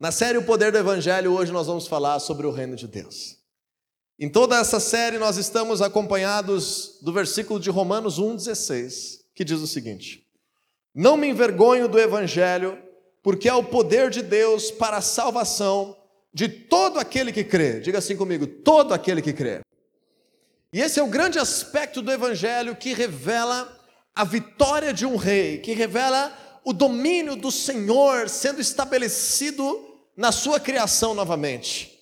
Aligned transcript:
Na 0.00 0.10
série 0.10 0.38
O 0.38 0.42
Poder 0.42 0.72
do 0.72 0.78
Evangelho, 0.78 1.34
hoje 1.34 1.52
nós 1.52 1.66
vamos 1.66 1.86
falar 1.86 2.18
sobre 2.20 2.46
o 2.46 2.50
reino 2.50 2.74
de 2.74 2.88
Deus. 2.88 3.36
Em 4.18 4.30
toda 4.30 4.58
essa 4.58 4.80
série, 4.80 5.18
nós 5.18 5.36
estamos 5.36 5.82
acompanhados 5.82 6.98
do 7.02 7.12
versículo 7.12 7.60
de 7.60 7.68
Romanos 7.68 8.18
1,16, 8.18 9.18
que 9.34 9.44
diz 9.44 9.60
o 9.60 9.66
seguinte: 9.66 10.26
Não 10.94 11.18
me 11.18 11.28
envergonho 11.28 11.86
do 11.86 11.98
Evangelho, 11.98 12.78
porque 13.22 13.46
é 13.46 13.52
o 13.52 13.62
poder 13.62 14.08
de 14.08 14.22
Deus 14.22 14.70
para 14.70 14.96
a 14.96 15.02
salvação 15.02 15.94
de 16.32 16.48
todo 16.48 16.98
aquele 16.98 17.30
que 17.30 17.44
crê. 17.44 17.78
Diga 17.80 17.98
assim 17.98 18.16
comigo: 18.16 18.46
todo 18.46 18.94
aquele 18.94 19.20
que 19.20 19.34
crê. 19.34 19.60
E 20.72 20.80
esse 20.80 20.98
é 20.98 21.02
o 21.02 21.08
grande 21.08 21.38
aspecto 21.38 22.00
do 22.00 22.10
Evangelho 22.10 22.74
que 22.74 22.94
revela 22.94 23.70
a 24.14 24.24
vitória 24.24 24.94
de 24.94 25.04
um 25.04 25.16
rei, 25.16 25.58
que 25.58 25.74
revela 25.74 26.34
o 26.64 26.72
domínio 26.72 27.36
do 27.36 27.52
Senhor 27.52 28.30
sendo 28.30 28.62
estabelecido 28.62 29.89
na 30.20 30.30
sua 30.30 30.60
criação 30.60 31.14
novamente. 31.14 31.98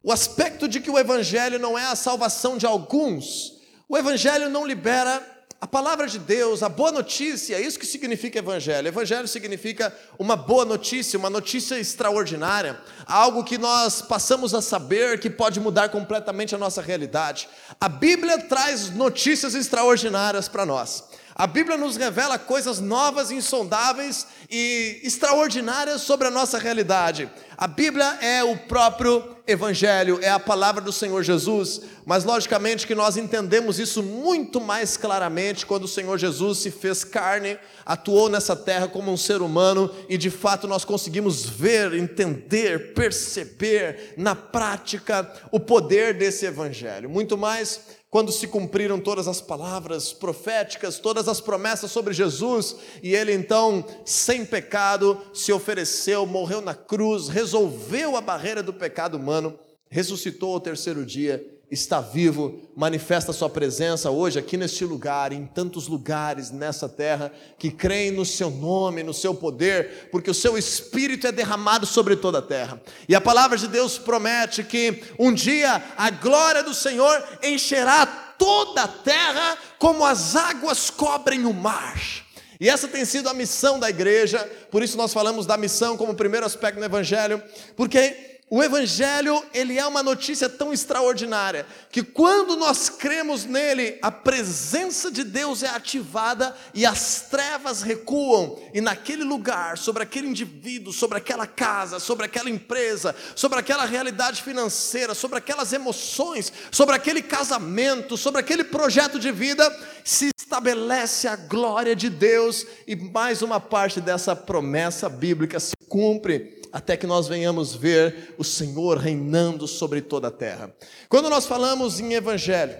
O 0.00 0.12
aspecto 0.12 0.68
de 0.68 0.78
que 0.78 0.88
o 0.88 0.96
Evangelho 0.96 1.58
não 1.58 1.76
é 1.76 1.84
a 1.84 1.96
salvação 1.96 2.56
de 2.56 2.64
alguns, 2.64 3.54
o 3.88 3.98
Evangelho 3.98 4.48
não 4.48 4.64
libera 4.64 5.20
a 5.60 5.66
palavra 5.66 6.06
de 6.06 6.20
Deus, 6.20 6.62
a 6.62 6.68
boa 6.68 6.92
notícia, 6.92 7.56
é 7.56 7.60
isso 7.60 7.76
que 7.76 7.86
significa 7.86 8.38
Evangelho. 8.38 8.86
Evangelho 8.86 9.26
significa 9.26 9.92
uma 10.16 10.36
boa 10.36 10.64
notícia, 10.64 11.18
uma 11.18 11.28
notícia 11.28 11.76
extraordinária, 11.76 12.80
algo 13.04 13.42
que 13.42 13.58
nós 13.58 14.00
passamos 14.00 14.54
a 14.54 14.62
saber 14.62 15.18
que 15.18 15.28
pode 15.28 15.58
mudar 15.58 15.88
completamente 15.88 16.54
a 16.54 16.58
nossa 16.58 16.80
realidade. 16.80 17.48
A 17.80 17.88
Bíblia 17.88 18.38
traz 18.38 18.90
notícias 18.90 19.56
extraordinárias 19.56 20.46
para 20.46 20.64
nós. 20.64 21.02
A 21.38 21.46
Bíblia 21.46 21.76
nos 21.76 21.96
revela 21.96 22.38
coisas 22.38 22.80
novas, 22.80 23.30
insondáveis 23.30 24.26
e 24.50 25.00
extraordinárias 25.02 26.00
sobre 26.00 26.26
a 26.28 26.30
nossa 26.30 26.58
realidade. 26.58 27.30
A 27.58 27.66
Bíblia 27.66 28.18
é 28.20 28.44
o 28.44 28.54
próprio 28.54 29.34
Evangelho, 29.46 30.18
é 30.20 30.28
a 30.28 30.38
palavra 30.38 30.82
do 30.82 30.92
Senhor 30.92 31.22
Jesus, 31.22 31.80
mas 32.04 32.22
logicamente 32.22 32.86
que 32.86 32.94
nós 32.94 33.16
entendemos 33.16 33.78
isso 33.78 34.02
muito 34.02 34.60
mais 34.60 34.98
claramente 34.98 35.64
quando 35.64 35.84
o 35.84 35.88
Senhor 35.88 36.18
Jesus 36.18 36.58
se 36.58 36.70
fez 36.70 37.02
carne, 37.02 37.56
atuou 37.86 38.28
nessa 38.28 38.54
terra 38.54 38.88
como 38.88 39.10
um 39.10 39.16
ser 39.16 39.40
humano 39.40 39.90
e 40.06 40.18
de 40.18 40.28
fato 40.28 40.68
nós 40.68 40.84
conseguimos 40.84 41.46
ver, 41.46 41.94
entender, 41.94 42.92
perceber 42.92 44.12
na 44.18 44.34
prática 44.34 45.32
o 45.50 45.58
poder 45.58 46.12
desse 46.12 46.44
Evangelho. 46.44 47.08
Muito 47.08 47.38
mais 47.38 47.80
quando 48.16 48.32
se 48.32 48.46
cumpriram 48.46 48.98
todas 48.98 49.28
as 49.28 49.40
palavras 49.42 50.12
proféticas, 50.12 50.98
todas 50.98 51.28
as 51.28 51.38
promessas 51.38 51.90
sobre 51.90 52.14
Jesus, 52.14 52.76
e 53.02 53.14
ele 53.14 53.32
então, 53.34 53.84
sem 54.06 54.44
pecado, 54.44 55.20
se 55.34 55.52
ofereceu, 55.52 56.24
morreu 56.24 56.62
na 56.62 56.74
cruz, 56.74 57.28
resolveu 57.46 58.16
a 58.16 58.20
barreira 58.20 58.60
do 58.60 58.72
pecado 58.72 59.16
humano, 59.16 59.56
ressuscitou 59.88 60.54
ao 60.54 60.60
terceiro 60.60 61.06
dia 61.06 61.56
está 61.70 62.00
vivo, 62.00 62.60
manifesta 62.76 63.32
Sua 63.32 63.50
presença 63.50 64.10
hoje 64.10 64.38
aqui 64.38 64.56
neste 64.56 64.84
lugar, 64.84 65.32
em 65.32 65.46
tantos 65.46 65.88
lugares 65.88 66.50
nessa 66.50 66.88
terra, 66.88 67.32
que 67.58 67.70
creem 67.70 68.12
no 68.12 68.24
Seu 68.24 68.50
nome, 68.50 69.02
no 69.02 69.12
Seu 69.12 69.34
poder, 69.34 70.08
porque 70.12 70.30
o 70.30 70.34
Seu 70.34 70.56
Espírito 70.56 71.26
é 71.26 71.32
derramado 71.32 71.84
sobre 71.84 72.14
toda 72.14 72.38
a 72.38 72.42
terra. 72.42 72.80
E 73.08 73.14
a 73.14 73.20
palavra 73.20 73.58
de 73.58 73.66
Deus 73.66 73.98
promete 73.98 74.62
que 74.62 75.02
um 75.18 75.32
dia 75.32 75.82
a 75.96 76.10
glória 76.10 76.62
do 76.62 76.72
Senhor 76.72 77.22
encherá 77.42 78.06
toda 78.38 78.82
a 78.82 78.88
terra 78.88 79.58
como 79.78 80.04
as 80.04 80.36
águas 80.36 80.88
cobrem 80.88 81.46
o 81.46 81.52
mar. 81.52 82.25
E 82.58 82.68
essa 82.68 82.88
tem 82.88 83.04
sido 83.04 83.28
a 83.28 83.34
missão 83.34 83.78
da 83.78 83.90
igreja, 83.90 84.38
por 84.70 84.82
isso 84.82 84.96
nós 84.96 85.12
falamos 85.12 85.46
da 85.46 85.56
missão 85.56 85.96
como 85.96 86.14
primeiro 86.14 86.46
aspecto 86.46 86.78
no 86.78 86.84
Evangelho, 86.84 87.42
porque 87.76 88.35
o 88.48 88.62
evangelho, 88.62 89.42
ele 89.52 89.76
é 89.76 89.84
uma 89.84 90.04
notícia 90.04 90.48
tão 90.48 90.72
extraordinária 90.72 91.66
que 91.90 92.00
quando 92.00 92.54
nós 92.54 92.88
cremos 92.88 93.44
nele, 93.44 93.98
a 94.00 94.12
presença 94.12 95.10
de 95.10 95.24
Deus 95.24 95.64
é 95.64 95.68
ativada 95.68 96.56
e 96.72 96.86
as 96.86 97.22
trevas 97.22 97.82
recuam. 97.82 98.56
E 98.72 98.80
naquele 98.80 99.24
lugar, 99.24 99.76
sobre 99.76 100.04
aquele 100.04 100.28
indivíduo, 100.28 100.92
sobre 100.92 101.18
aquela 101.18 101.44
casa, 101.44 101.98
sobre 101.98 102.26
aquela 102.26 102.48
empresa, 102.48 103.16
sobre 103.34 103.58
aquela 103.58 103.84
realidade 103.84 104.40
financeira, 104.44 105.12
sobre 105.12 105.38
aquelas 105.38 105.72
emoções, 105.72 106.52
sobre 106.70 106.94
aquele 106.94 107.22
casamento, 107.22 108.16
sobre 108.16 108.40
aquele 108.40 108.62
projeto 108.62 109.18
de 109.18 109.32
vida, 109.32 109.76
se 110.04 110.30
estabelece 110.38 111.26
a 111.26 111.34
glória 111.34 111.96
de 111.96 112.08
Deus 112.08 112.64
e 112.86 112.94
mais 112.94 113.42
uma 113.42 113.58
parte 113.58 114.00
dessa 114.00 114.36
promessa 114.36 115.08
bíblica 115.08 115.58
se 115.58 115.74
cumpre 115.88 116.56
até 116.76 116.94
que 116.94 117.06
nós 117.06 117.26
venhamos 117.26 117.74
ver 117.74 118.34
o 118.36 118.44
Senhor 118.44 118.98
reinando 118.98 119.66
sobre 119.66 120.02
toda 120.02 120.28
a 120.28 120.30
terra. 120.30 120.76
Quando 121.08 121.30
nós 121.30 121.46
falamos 121.46 122.00
em 122.00 122.12
evangelho, 122.12 122.76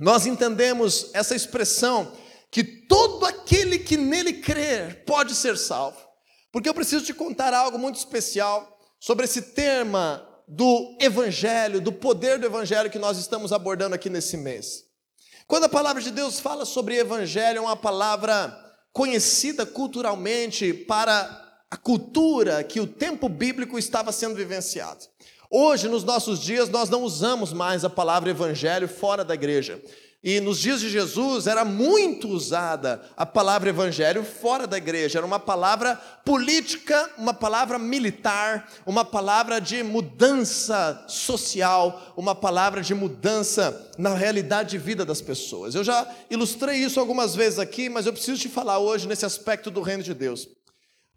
nós 0.00 0.26
entendemos 0.26 1.10
essa 1.14 1.36
expressão 1.36 2.10
que 2.50 2.64
todo 2.64 3.24
aquele 3.24 3.78
que 3.78 3.96
nele 3.96 4.32
crer 4.32 5.04
pode 5.04 5.36
ser 5.36 5.56
salvo. 5.56 5.96
Porque 6.50 6.68
eu 6.68 6.74
preciso 6.74 7.04
te 7.04 7.14
contar 7.14 7.54
algo 7.54 7.78
muito 7.78 7.94
especial 7.94 8.76
sobre 8.98 9.26
esse 9.26 9.42
tema 9.42 10.28
do 10.48 10.98
evangelho, 11.00 11.80
do 11.80 11.92
poder 11.92 12.36
do 12.36 12.46
evangelho 12.46 12.90
que 12.90 12.98
nós 12.98 13.16
estamos 13.16 13.52
abordando 13.52 13.94
aqui 13.94 14.10
nesse 14.10 14.36
mês. 14.36 14.86
Quando 15.46 15.66
a 15.66 15.68
palavra 15.68 16.02
de 16.02 16.10
Deus 16.10 16.40
fala 16.40 16.64
sobre 16.64 16.98
evangelho, 16.98 17.58
é 17.58 17.60
uma 17.60 17.76
palavra 17.76 18.52
conhecida 18.92 19.64
culturalmente 19.64 20.74
para 20.74 21.39
a 21.70 21.76
cultura 21.76 22.64
que 22.64 22.80
o 22.80 22.86
tempo 22.86 23.28
bíblico 23.28 23.78
estava 23.78 24.10
sendo 24.10 24.34
vivenciado. 24.34 25.04
Hoje, 25.48 25.88
nos 25.88 26.02
nossos 26.02 26.40
dias, 26.40 26.68
nós 26.68 26.88
não 26.88 27.02
usamos 27.02 27.52
mais 27.52 27.84
a 27.84 27.90
palavra 27.90 28.30
evangelho 28.30 28.88
fora 28.88 29.24
da 29.24 29.34
igreja. 29.34 29.80
E 30.22 30.38
nos 30.38 30.58
dias 30.58 30.80
de 30.80 30.90
Jesus 30.90 31.46
era 31.46 31.64
muito 31.64 32.28
usada 32.28 33.00
a 33.16 33.24
palavra 33.24 33.70
evangelho 33.70 34.22
fora 34.22 34.66
da 34.66 34.76
igreja, 34.76 35.18
era 35.18 35.26
uma 35.26 35.38
palavra 35.38 35.96
política, 36.26 37.10
uma 37.16 37.32
palavra 37.32 37.78
militar, 37.78 38.70
uma 38.84 39.02
palavra 39.02 39.58
de 39.58 39.82
mudança 39.82 41.02
social, 41.08 42.12
uma 42.18 42.34
palavra 42.34 42.82
de 42.82 42.94
mudança 42.94 43.90
na 43.96 44.12
realidade 44.12 44.70
de 44.70 44.78
vida 44.78 45.06
das 45.06 45.22
pessoas. 45.22 45.74
Eu 45.74 45.82
já 45.82 46.06
ilustrei 46.28 46.76
isso 46.76 47.00
algumas 47.00 47.34
vezes 47.34 47.58
aqui, 47.58 47.88
mas 47.88 48.04
eu 48.04 48.12
preciso 48.12 48.42
te 48.42 48.48
falar 48.50 48.78
hoje 48.78 49.08
nesse 49.08 49.24
aspecto 49.24 49.70
do 49.70 49.80
reino 49.80 50.02
de 50.02 50.12
Deus. 50.12 50.46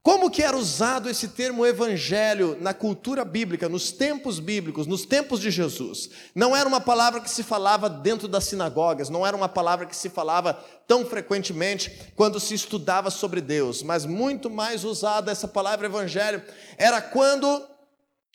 Como 0.03 0.29
que 0.29 0.43
era 0.43 0.57
usado 0.57 1.09
esse 1.09 1.29
termo 1.29 1.65
evangelho 1.65 2.57
na 2.59 2.73
cultura 2.73 3.23
bíblica, 3.23 3.69
nos 3.69 3.89
tempos 3.89 4.37
bíblicos, 4.37 4.85
nos 4.85 5.05
tempos 5.05 5.39
de 5.39 5.49
Jesus? 5.49 6.09
Não 6.35 6.53
era 6.53 6.67
uma 6.67 6.81
palavra 6.81 7.21
que 7.21 7.29
se 7.29 7.41
falava 7.41 7.89
dentro 7.89 8.27
das 8.27 8.43
sinagogas, 8.43 9.09
não 9.09 9.25
era 9.25 9.35
uma 9.35 9.47
palavra 9.47 9.85
que 9.85 9.95
se 9.95 10.09
falava 10.09 10.61
tão 10.85 11.05
frequentemente 11.05 12.11
quando 12.17 12.37
se 12.37 12.53
estudava 12.53 13.09
sobre 13.09 13.39
Deus, 13.39 13.81
mas 13.81 14.05
muito 14.05 14.49
mais 14.49 14.83
usada 14.83 15.31
essa 15.31 15.47
palavra 15.47 15.85
evangelho 15.85 16.43
era 16.77 17.01
quando 17.01 17.65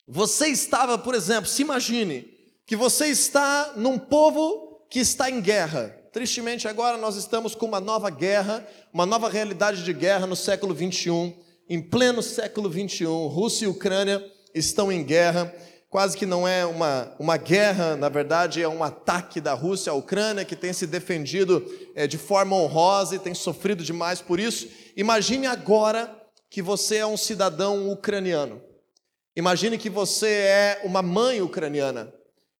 você 0.07 0.47
estava, 0.47 0.97
por 0.97 1.13
exemplo, 1.13 1.47
se 1.47 1.61
imagine 1.61 2.27
que 2.65 2.75
você 2.75 3.05
está 3.09 3.73
num 3.75 3.99
povo 3.99 4.87
que 4.89 4.97
está 4.97 5.29
em 5.29 5.39
guerra. 5.39 5.95
Tristemente 6.11 6.67
agora 6.67 6.97
nós 6.97 7.15
estamos 7.15 7.53
com 7.53 7.67
uma 7.67 7.79
nova 7.79 8.09
guerra, 8.09 8.67
uma 8.91 9.05
nova 9.05 9.29
realidade 9.29 9.83
de 9.83 9.93
guerra 9.93 10.25
no 10.25 10.35
século 10.35 10.73
21 10.73 11.47
em 11.69 11.79
pleno 11.79 12.23
século 12.23 12.67
21, 12.67 13.27
Rússia 13.27 13.65
e 13.65 13.67
Ucrânia 13.67 14.25
estão 14.55 14.91
em 14.91 15.03
guerra. 15.03 15.53
Quase 15.87 16.17
que 16.17 16.25
não 16.25 16.47
é 16.47 16.65
uma, 16.65 17.15
uma 17.19 17.37
guerra, 17.37 17.95
na 17.95 18.09
verdade, 18.09 18.59
é 18.59 18.67
um 18.67 18.83
ataque 18.83 19.39
da 19.39 19.53
Rússia 19.53 19.91
à 19.91 19.95
Ucrânia, 19.95 20.43
que 20.43 20.55
tem 20.55 20.73
se 20.73 20.87
defendido 20.87 21.63
é, 21.93 22.07
de 22.07 22.17
forma 22.17 22.55
honrosa 22.55 23.15
e 23.15 23.19
tem 23.19 23.35
sofrido 23.35 23.83
demais 23.83 24.19
por 24.19 24.39
isso. 24.39 24.67
Imagine 24.97 25.45
agora 25.45 26.11
que 26.49 26.59
você 26.61 26.97
é 26.97 27.05
um 27.05 27.17
cidadão 27.17 27.91
ucraniano. 27.91 28.61
Imagine 29.35 29.77
que 29.77 29.91
você 29.91 30.27
é 30.27 30.81
uma 30.83 31.03
mãe 31.03 31.39
ucraniana. 31.39 32.11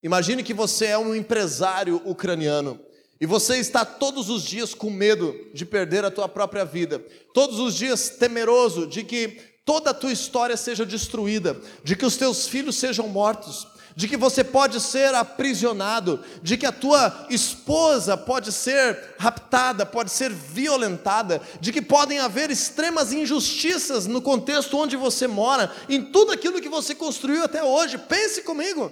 Imagine 0.03 0.43
que 0.43 0.53
você 0.53 0.85
é 0.85 0.97
um 0.99 1.15
empresário 1.15 1.99
ucraniano. 2.05 2.79
E 3.21 3.25
você 3.25 3.57
está 3.57 3.83
todos 3.83 4.29
os 4.29 4.43
dias 4.43 4.73
com 4.73 4.89
medo 4.89 5.35
de 5.53 5.65
perder 5.65 6.05
a 6.05 6.11
tua 6.11 6.29
própria 6.29 6.63
vida, 6.63 7.03
todos 7.33 7.59
os 7.59 7.75
dias 7.75 8.09
temeroso 8.09 8.87
de 8.87 9.03
que 9.03 9.41
toda 9.65 9.91
a 9.91 9.93
tua 9.93 10.11
história 10.11 10.55
seja 10.55 10.85
destruída, 10.85 11.59
de 11.83 11.97
que 11.97 12.05
os 12.05 12.15
teus 12.15 12.47
filhos 12.47 12.77
sejam 12.77 13.09
mortos, 13.09 13.67
de 13.93 14.07
que 14.07 14.15
você 14.15 14.41
pode 14.41 14.79
ser 14.79 15.13
aprisionado, 15.13 16.23
de 16.41 16.55
que 16.55 16.65
a 16.65 16.71
tua 16.71 17.27
esposa 17.29 18.15
pode 18.15 18.53
ser 18.53 19.15
raptada, 19.19 19.85
pode 19.85 20.11
ser 20.11 20.31
violentada, 20.31 21.41
de 21.59 21.73
que 21.73 21.81
podem 21.81 22.19
haver 22.19 22.49
extremas 22.49 23.11
injustiças 23.11 24.07
no 24.07 24.21
contexto 24.21 24.77
onde 24.77 24.95
você 24.95 25.27
mora, 25.27 25.69
em 25.89 26.01
tudo 26.01 26.31
aquilo 26.31 26.61
que 26.61 26.69
você 26.69 26.95
construiu 26.95 27.43
até 27.43 27.61
hoje. 27.61 27.97
Pense 27.97 28.43
comigo. 28.43 28.89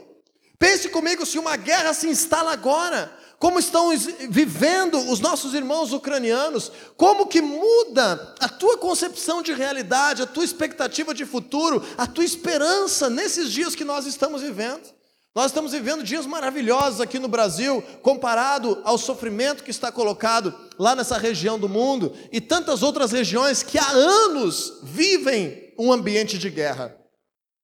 Pense 0.59 0.89
comigo 0.89 1.25
se 1.25 1.39
uma 1.39 1.55
guerra 1.55 1.93
se 1.93 2.07
instala 2.07 2.51
agora 2.51 3.09
como 3.39 3.59
estão 3.59 3.91
vivendo 4.29 4.97
os 5.11 5.19
nossos 5.19 5.53
irmãos 5.53 5.93
ucranianos, 5.93 6.71
como 6.95 7.27
que 7.27 7.41
muda 7.41 8.35
a 8.39 8.49
tua 8.49 8.77
concepção 8.77 9.41
de 9.43 9.53
realidade, 9.53 10.23
a 10.23 10.27
tua 10.27 10.43
expectativa 10.43 11.13
de 11.13 11.25
futuro, 11.25 11.83
a 11.97 12.07
tua 12.07 12.25
esperança 12.25 13.09
nesses 13.09 13.51
dias 13.51 13.75
que 13.75 13.85
nós 13.85 14.05
estamos 14.07 14.41
vivendo. 14.41 14.97
Nós 15.35 15.51
estamos 15.51 15.71
vivendo 15.71 16.03
dias 16.03 16.25
maravilhosos 16.25 16.99
aqui 16.99 17.19
no 17.19 17.27
Brasil, 17.27 17.83
comparado 18.01 18.81
ao 18.83 18.97
sofrimento 18.97 19.63
que 19.63 19.69
está 19.69 19.91
colocado 19.91 20.51
lá 20.79 20.95
nessa 20.95 21.15
região 21.15 21.59
do 21.59 21.69
mundo 21.69 22.11
e 22.31 22.41
tantas 22.41 22.81
outras 22.81 23.11
regiões 23.11 23.61
que 23.61 23.77
há 23.77 23.87
anos 23.87 24.79
vivem 24.81 25.75
um 25.77 25.93
ambiente 25.93 26.39
de 26.39 26.49
guerra. 26.49 26.97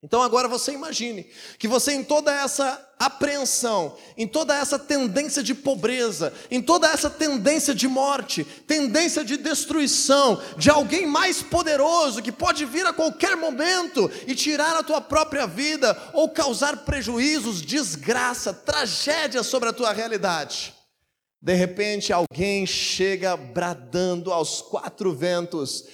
Então 0.04 0.22
agora 0.22 0.50
você 0.50 0.74
imagine 0.74 1.26
que 1.58 1.66
você 1.66 1.94
em 1.94 2.04
toda 2.04 2.30
essa 2.30 2.90
apreensão, 3.00 3.96
em 4.18 4.28
toda 4.28 4.54
essa 4.54 4.78
tendência 4.78 5.42
de 5.42 5.56
pobreza, 5.56 6.34
em 6.52 6.62
toda 6.62 6.90
essa 6.90 7.10
tendência 7.10 7.74
de 7.74 7.88
morte, 7.88 8.44
tendência 8.68 9.24
de 9.24 9.38
destruição, 9.38 10.42
de 10.58 10.70
alguém 10.70 11.08
mais 11.08 11.42
poderoso 11.42 12.22
que 12.22 12.34
pode 12.34 12.66
vir 12.66 12.86
a 12.86 12.92
qualquer 12.92 13.38
momento 13.38 14.12
e 14.28 14.36
tirar 14.36 14.76
a 14.76 14.84
tua 14.84 15.00
própria 15.00 15.48
vida 15.48 15.98
ou 16.12 16.30
causar 16.30 16.84
prejuízos, 16.84 17.62
desgraça, 17.62 18.54
tragédia 18.54 19.42
sobre 19.42 19.70
a 19.70 19.74
tua 19.74 19.94
realidade. 19.94 20.74
De 21.42 21.54
repente 21.54 22.12
alguém 22.12 22.66
chega 22.66 23.38
bradando 23.38 24.34
aos 24.34 24.62
quatro 24.62 25.14
ventos: 25.14 25.86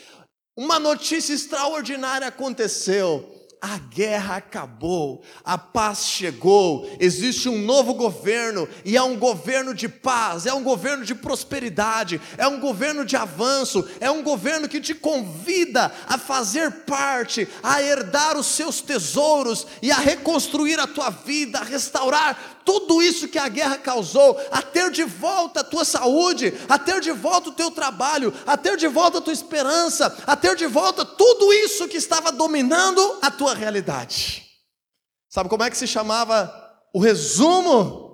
uma 0.58 0.80
notícia 0.80 1.34
extraordinária 1.34 2.28
aconteceu 2.28 3.39
a 3.62 3.78
guerra 3.78 4.38
acabou, 4.38 5.22
a 5.44 5.58
paz 5.58 6.06
chegou, 6.06 6.90
existe 7.00 7.50
um 7.50 7.62
novo 7.62 7.94
governo, 7.94 8.68
e 8.86 8.96
é 8.96 9.04
um 9.04 9.18
governo 9.18 9.74
de 9.74 9.90
paz, 9.90 10.46
é 10.46 10.54
um 10.54 10.64
governo 10.64 11.04
de 11.04 11.14
prosperidade, 11.14 12.22
é 12.38 12.48
um 12.48 12.60
governo 12.60 13.04
de 13.04 13.18
avanço, 13.18 13.88
é 14.00 14.10
um 14.10 14.24
governo 14.24 14.70
que 14.70 14.80
te 14.80 14.94
convida 14.94 15.92
a 16.08 16.18
fazer 16.18 16.72
parte, 16.86 17.48
a 17.62 17.82
herdar 17.84 18.38
os 18.38 18.48
seus 18.48 18.80
tesouros 18.80 19.68
e 19.82 19.92
a 19.92 19.98
reconstruir 19.98 20.80
a 20.80 20.88
tua 20.88 21.10
vida, 21.10 21.60
a 21.60 21.64
restaurar 21.64 22.59
tudo 22.66 23.02
isso 23.02 23.28
que 23.28 23.38
a 23.38 23.48
guerra 23.48 23.78
causou, 23.78 24.40
a 24.52 24.62
ter 24.62 24.92
de 24.92 25.04
volta 25.04 25.62
a 25.62 25.64
tua 25.64 25.84
saúde, 25.86 26.54
a 26.68 26.78
ter 26.78 27.02
de 27.02 27.12
volta 27.12 27.50
o 27.50 27.54
teu 27.54 27.72
trabalho, 27.72 28.34
a 28.46 28.58
ter 28.58 28.78
de 28.78 28.88
volta 28.88 29.18
a 29.18 29.22
tua 29.22 29.34
esperança, 29.34 30.16
a 30.26 30.36
ter 30.36 30.56
de 30.56 30.68
volta 30.68 31.04
tudo 31.04 31.52
isso 31.54 31.88
que 31.88 31.98
estava 31.98 32.32
dominando 32.32 33.20
a 33.22 33.32
tua 33.32 33.54
realidade. 33.54 34.46
Sabe 35.30 35.50
como 35.50 35.64
é 35.64 35.70
que 35.70 35.78
se 35.78 35.88
chamava 35.88 36.52
o 36.94 37.00
resumo 37.00 38.10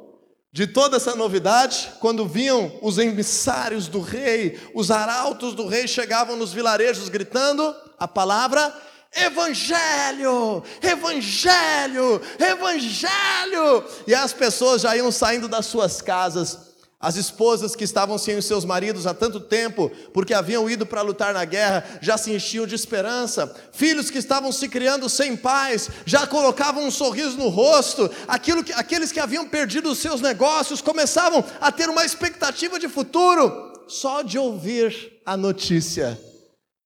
de 0.52 0.68
toda 0.68 0.98
essa 0.98 1.16
novidade? 1.16 1.94
Quando 2.00 2.28
vinham 2.28 2.78
os 2.82 2.98
emissários 2.98 3.88
do 3.88 4.02
rei, 4.02 4.60
os 4.74 4.92
arautos 4.92 5.54
do 5.54 5.68
rei 5.68 5.88
chegavam 5.88 6.36
nos 6.36 6.52
vilarejos 6.52 7.08
gritando 7.10 7.76
a 7.98 8.08
palavra 8.08 8.74
Evangelho, 9.16 10.62
Evangelho, 10.82 12.22
Evangelho. 12.38 13.84
E 14.06 14.14
as 14.14 14.34
pessoas 14.34 14.82
já 14.82 14.96
iam 14.96 15.12
saindo 15.12 15.48
das 15.48 15.66
suas 15.66 16.02
casas. 16.02 16.76
As 17.00 17.18
esposas 17.18 17.76
que 17.76 17.84
estavam 17.84 18.18
sem 18.18 18.36
os 18.36 18.46
seus 18.46 18.66
maridos 18.66 19.06
há 19.06 19.14
tanto 19.14 19.40
tempo, 19.40 19.92
porque 20.14 20.34
haviam 20.34 20.68
ido 20.70 20.86
para 20.86 21.02
lutar 21.02 21.34
na 21.34 21.46
guerra, 21.46 21.86
já 22.02 22.18
se 22.18 22.32
enchiam 22.34 22.66
de 22.66 22.74
esperança. 22.74 23.54
Filhos 23.72 24.10
que 24.10 24.18
estavam 24.18 24.52
se 24.52 24.68
criando 24.68 25.08
sem 25.08 25.38
pais, 25.38 25.90
já 26.06 26.26
colocavam 26.26 26.84
um 26.84 26.92
sorriso 26.92 27.38
no 27.38 27.50
rosto. 27.50 28.10
Que, 28.42 28.74
aqueles 28.74 29.12
que 29.12 29.20
haviam 29.20 29.48
perdido 29.48 29.92
os 29.92 30.00
seus 30.00 30.20
negócios 30.20 30.82
começavam 30.82 31.44
a 31.62 31.72
ter 31.72 31.90
uma 31.90 32.04
expectativa 32.04 32.80
de 32.80 32.90
futuro, 32.90 33.74
só 33.88 34.22
de 34.24 34.40
ouvir 34.40 35.22
a 35.26 35.38
notícia 35.38 36.20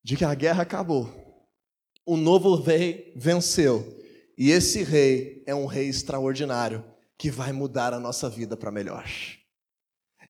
de 0.04 0.18
que 0.18 0.25
a 0.25 0.34
guerra 0.34 0.64
acabou 0.64 1.29
o 2.10 2.18
novo 2.18 2.56
rei 2.56 3.14
venceu. 3.16 4.02
E 4.36 4.50
esse 4.50 4.82
rei 4.82 5.44
é 5.46 5.54
um 5.54 5.68
rei 5.68 5.88
extraordinário 5.88 6.84
que 7.16 7.30
vai 7.30 7.52
mudar 7.52 7.94
a 7.94 8.00
nossa 8.00 8.28
vida 8.28 8.58
para 8.58 8.72
melhor. 8.72 9.06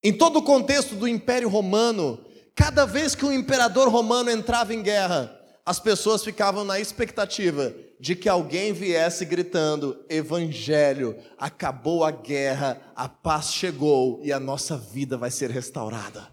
Em 0.04 0.12
todo 0.12 0.40
o 0.40 0.44
contexto 0.44 0.94
do 0.96 1.08
Império 1.08 1.48
Romano, 1.48 2.20
cada 2.54 2.86
vez 2.86 3.16
que 3.16 3.24
um 3.24 3.31
imperador 3.31 3.88
romano 3.88 4.30
entrava 4.30 4.74
em 4.74 4.84
guerra, 4.84 5.34
as 5.66 5.80
pessoas 5.80 6.22
ficavam 6.22 6.66
na 6.66 6.81
expectativa 6.81 7.74
de 7.98 8.14
que 8.14 8.28
alguém 8.28 8.74
viesse 8.74 9.24
gritando: 9.24 10.04
Evangelho, 10.10 11.16
acabou 11.38 12.04
a 12.04 12.12
guerra, 12.12 12.81
a 12.94 13.08
paz 13.08 13.54
chegou 13.54 14.20
e 14.22 14.34
a 14.34 14.40
nossa 14.40 14.78
vida 14.78 15.16
vai 15.16 15.31
ser 15.31 15.50
restaurada 15.50 16.28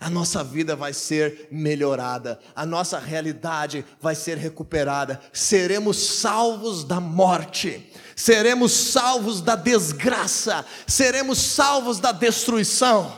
a 0.00 0.08
nossa 0.08 0.42
vida 0.42 0.74
vai 0.74 0.94
ser 0.94 1.46
melhorada, 1.50 2.40
a 2.56 2.64
nossa 2.64 2.98
realidade 2.98 3.84
vai 4.00 4.14
ser 4.14 4.38
recuperada, 4.38 5.20
seremos 5.30 5.98
salvos 5.98 6.84
da 6.84 6.98
morte, 6.98 7.92
seremos 8.16 8.72
salvos 8.72 9.42
da 9.42 9.54
desgraça, 9.54 10.64
seremos 10.86 11.36
salvos 11.36 12.00
da 12.00 12.12
destruição. 12.12 13.12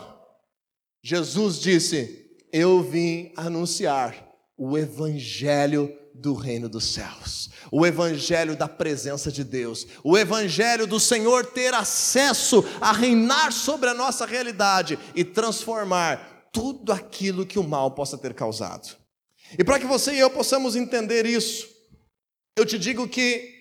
Jesus 1.01 1.57
disse: 1.57 2.37
Eu 2.51 2.83
vim 2.83 3.31
anunciar 3.37 4.15
o 4.57 4.77
Evangelho 4.77 5.89
do 6.13 6.33
reino 6.33 6.69
dos 6.69 6.93
céus, 6.93 7.49
o 7.71 7.85
evangelho 7.85 8.55
da 8.55 8.67
presença 8.67 9.31
de 9.31 9.43
Deus, 9.43 9.87
o 10.03 10.15
evangelho 10.15 10.85
do 10.85 10.99
Senhor 10.99 11.43
ter 11.45 11.73
acesso 11.73 12.63
a 12.79 12.91
reinar 12.91 13.51
sobre 13.51 13.89
a 13.89 13.95
nossa 13.95 14.25
realidade 14.25 14.99
e 15.15 15.23
transformar 15.23 16.32
tudo 16.53 16.93
aquilo 16.93 17.45
que 17.45 17.59
o 17.59 17.63
mal 17.63 17.91
possa 17.91 18.17
ter 18.17 18.33
causado. 18.33 18.95
E 19.57 19.63
para 19.63 19.79
que 19.79 19.85
você 19.85 20.13
e 20.13 20.19
eu 20.19 20.29
possamos 20.29 20.75
entender 20.75 21.25
isso, 21.25 21.67
eu 22.55 22.65
te 22.65 22.79
digo 22.79 23.09
que 23.09 23.53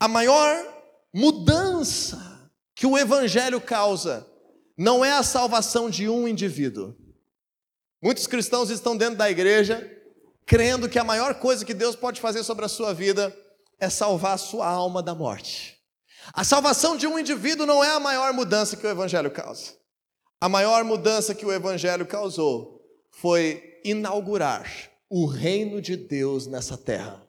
a 0.00 0.08
maior 0.08 0.66
mudança 1.14 2.50
que 2.74 2.86
o 2.86 2.98
Evangelho 2.98 3.60
causa 3.60 4.26
não 4.76 5.04
é 5.04 5.12
a 5.12 5.22
salvação 5.22 5.90
de 5.90 6.08
um 6.08 6.26
indivíduo. 6.26 6.96
Muitos 8.02 8.26
cristãos 8.26 8.70
estão 8.70 8.96
dentro 8.96 9.16
da 9.16 9.30
igreja 9.30 9.94
crendo 10.46 10.88
que 10.88 10.98
a 10.98 11.04
maior 11.04 11.34
coisa 11.34 11.64
que 11.64 11.74
Deus 11.74 11.94
pode 11.94 12.20
fazer 12.20 12.42
sobre 12.42 12.64
a 12.64 12.68
sua 12.68 12.94
vida 12.94 13.36
é 13.78 13.90
salvar 13.90 14.34
a 14.34 14.38
sua 14.38 14.66
alma 14.66 15.02
da 15.02 15.14
morte. 15.14 15.78
A 16.32 16.42
salvação 16.42 16.96
de 16.96 17.06
um 17.06 17.18
indivíduo 17.18 17.66
não 17.66 17.84
é 17.84 17.90
a 17.90 18.00
maior 18.00 18.32
mudança 18.32 18.76
que 18.76 18.86
o 18.86 18.90
Evangelho 18.90 19.30
causa. 19.30 19.77
A 20.40 20.48
maior 20.48 20.84
mudança 20.84 21.34
que 21.34 21.44
o 21.44 21.52
Evangelho 21.52 22.06
causou 22.06 22.80
foi 23.10 23.80
inaugurar 23.84 24.70
o 25.10 25.26
reino 25.26 25.80
de 25.80 25.96
Deus 25.96 26.46
nessa 26.46 26.76
terra. 26.76 27.26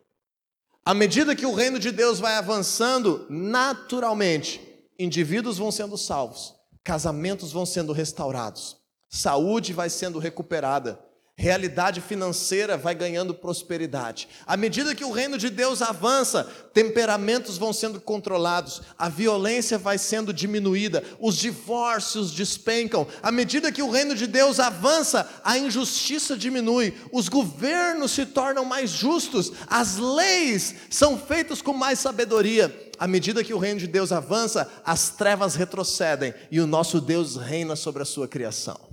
À 0.85 0.93
medida 0.93 1.35
que 1.35 1.45
o 1.45 1.53
reino 1.53 1.79
de 1.79 1.91
Deus 1.91 2.19
vai 2.19 2.35
avançando, 2.35 3.25
naturalmente, 3.29 4.61
indivíduos 4.97 5.57
vão 5.57 5.71
sendo 5.71 5.97
salvos, 5.97 6.55
casamentos 6.83 7.51
vão 7.51 7.65
sendo 7.65 7.93
restaurados, 7.93 8.77
saúde 9.07 9.73
vai 9.73 9.89
sendo 9.89 10.19
recuperada, 10.19 10.99
realidade 11.39 12.01
financeira 12.01 12.75
vai 12.75 12.93
ganhando 12.93 13.33
prosperidade. 13.33 14.27
À 14.45 14.57
medida 14.57 14.93
que 14.93 15.05
o 15.05 15.11
reino 15.11 15.37
de 15.37 15.49
Deus 15.49 15.81
avança, 15.81 16.43
temperamentos 16.73 17.57
vão 17.57 17.71
sendo 17.71 18.01
controlados, 18.01 18.81
a 18.97 19.07
violência 19.07 19.77
vai 19.77 19.97
sendo 19.97 20.33
diminuída, 20.33 21.01
os 21.17 21.37
divórcios 21.37 22.33
despencam. 22.33 23.07
À 23.23 23.31
medida 23.31 23.71
que 23.71 23.81
o 23.81 23.89
reino 23.89 24.15
de 24.15 24.27
Deus 24.27 24.59
avança, 24.59 25.29
a 25.41 25.57
injustiça 25.57 26.35
diminui, 26.35 26.93
os 27.09 27.29
governos 27.29 28.11
se 28.11 28.25
tornam 28.25 28.65
mais 28.65 28.89
justos, 28.89 29.53
as 29.67 29.95
leis 29.95 30.75
são 30.89 31.17
feitas 31.17 31.61
com 31.61 31.71
mais 31.71 31.99
sabedoria. 31.99 32.91
À 32.99 33.07
medida 33.07 33.45
que 33.45 33.53
o 33.53 33.59
reino 33.59 33.79
de 33.79 33.87
Deus 33.87 34.11
avança, 34.11 34.69
as 34.83 35.09
trevas 35.11 35.55
retrocedem 35.55 36.33
e 36.51 36.59
o 36.59 36.67
nosso 36.67 36.99
Deus 36.99 37.37
reina 37.37 37.77
sobre 37.77 38.01
a 38.01 38.05
sua 38.05 38.27
criação. 38.27 38.88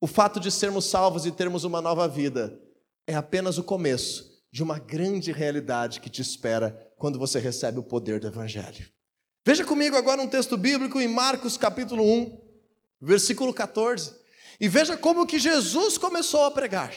O 0.00 0.06
fato 0.06 0.38
de 0.38 0.50
sermos 0.50 0.84
salvos 0.84 1.24
e 1.24 1.32
termos 1.32 1.64
uma 1.64 1.80
nova 1.80 2.06
vida 2.06 2.60
é 3.06 3.14
apenas 3.14 3.56
o 3.56 3.64
começo 3.64 4.42
de 4.52 4.62
uma 4.62 4.78
grande 4.78 5.32
realidade 5.32 6.00
que 6.00 6.10
te 6.10 6.20
espera 6.20 6.92
quando 6.98 7.18
você 7.18 7.38
recebe 7.38 7.78
o 7.78 7.82
poder 7.82 8.20
do 8.20 8.26
Evangelho. 8.26 8.88
Veja 9.44 9.64
comigo 9.64 9.96
agora 9.96 10.20
um 10.20 10.28
texto 10.28 10.56
bíblico 10.56 11.00
em 11.00 11.08
Marcos 11.08 11.56
capítulo 11.56 12.02
1, 12.02 12.40
versículo 13.00 13.54
14. 13.54 14.14
E 14.60 14.68
veja 14.68 14.96
como 14.96 15.26
que 15.26 15.38
Jesus 15.38 15.96
começou 15.96 16.44
a 16.44 16.50
pregar. 16.50 16.92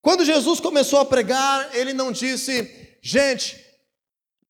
Quando 0.00 0.24
Jesus 0.24 0.60
começou 0.60 1.00
a 1.00 1.04
pregar, 1.04 1.74
ele 1.74 1.92
não 1.92 2.12
disse, 2.12 2.98
gente, 3.02 3.60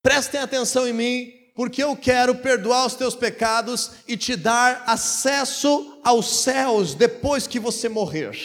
prestem 0.03 0.41
atenção 0.41 0.87
em 0.87 0.93
mim, 0.93 1.33
porque 1.57 1.83
eu 1.83 1.97
quero 1.97 2.35
perdoar 2.35 2.87
os 2.87 2.95
teus 2.95 3.17
pecados 3.17 3.93
e 4.07 4.15
te 4.15 4.37
dar 4.37 4.85
acesso 4.87 5.99
aos 6.05 6.43
céus 6.43 6.95
depois 6.95 7.47
que 7.47 7.59
você 7.59 7.89
morrer. 7.89 8.37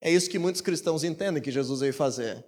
É 0.00 0.10
isso 0.10 0.30
que 0.30 0.38
muitos 0.38 0.62
cristãos 0.62 1.02
entendem 1.02 1.42
que 1.42 1.50
Jesus 1.50 1.80
veio 1.80 1.92
fazer. 1.92 2.46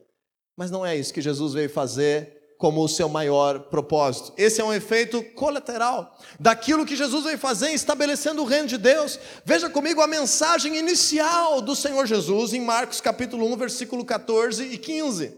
Mas 0.57 0.71
não 0.71 0.87
é 0.87 0.97
isso 0.97 1.13
que 1.13 1.21
Jesus 1.21 1.53
veio 1.53 1.69
fazer 1.69 2.41
como 2.59 2.81
o 2.81 2.89
seu 2.89 3.09
maior 3.09 3.59
propósito. 3.59 4.33
Esse 4.37 4.61
é 4.61 4.65
um 4.65 4.73
efeito 4.73 5.21
colateral 5.35 6.17
daquilo 6.39 6.87
que 6.87 6.95
Jesus 6.95 7.25
vem 7.25 7.37
fazer 7.37 7.73
estabelecendo 7.73 8.41
o 8.41 8.47
reino 8.47 8.69
de 8.69 8.79
Deus. 8.79 9.19
Veja 9.45 9.69
comigo 9.69 10.01
a 10.01 10.07
mensagem 10.07 10.77
inicial 10.77 11.61
do 11.61 11.75
Senhor 11.75 12.07
Jesus 12.07 12.53
em 12.53 12.61
Marcos 12.61 13.01
capítulo 13.01 13.53
1, 13.53 13.57
versículo 13.57 14.05
14 14.05 14.63
e 14.63 14.79
15. 14.79 15.37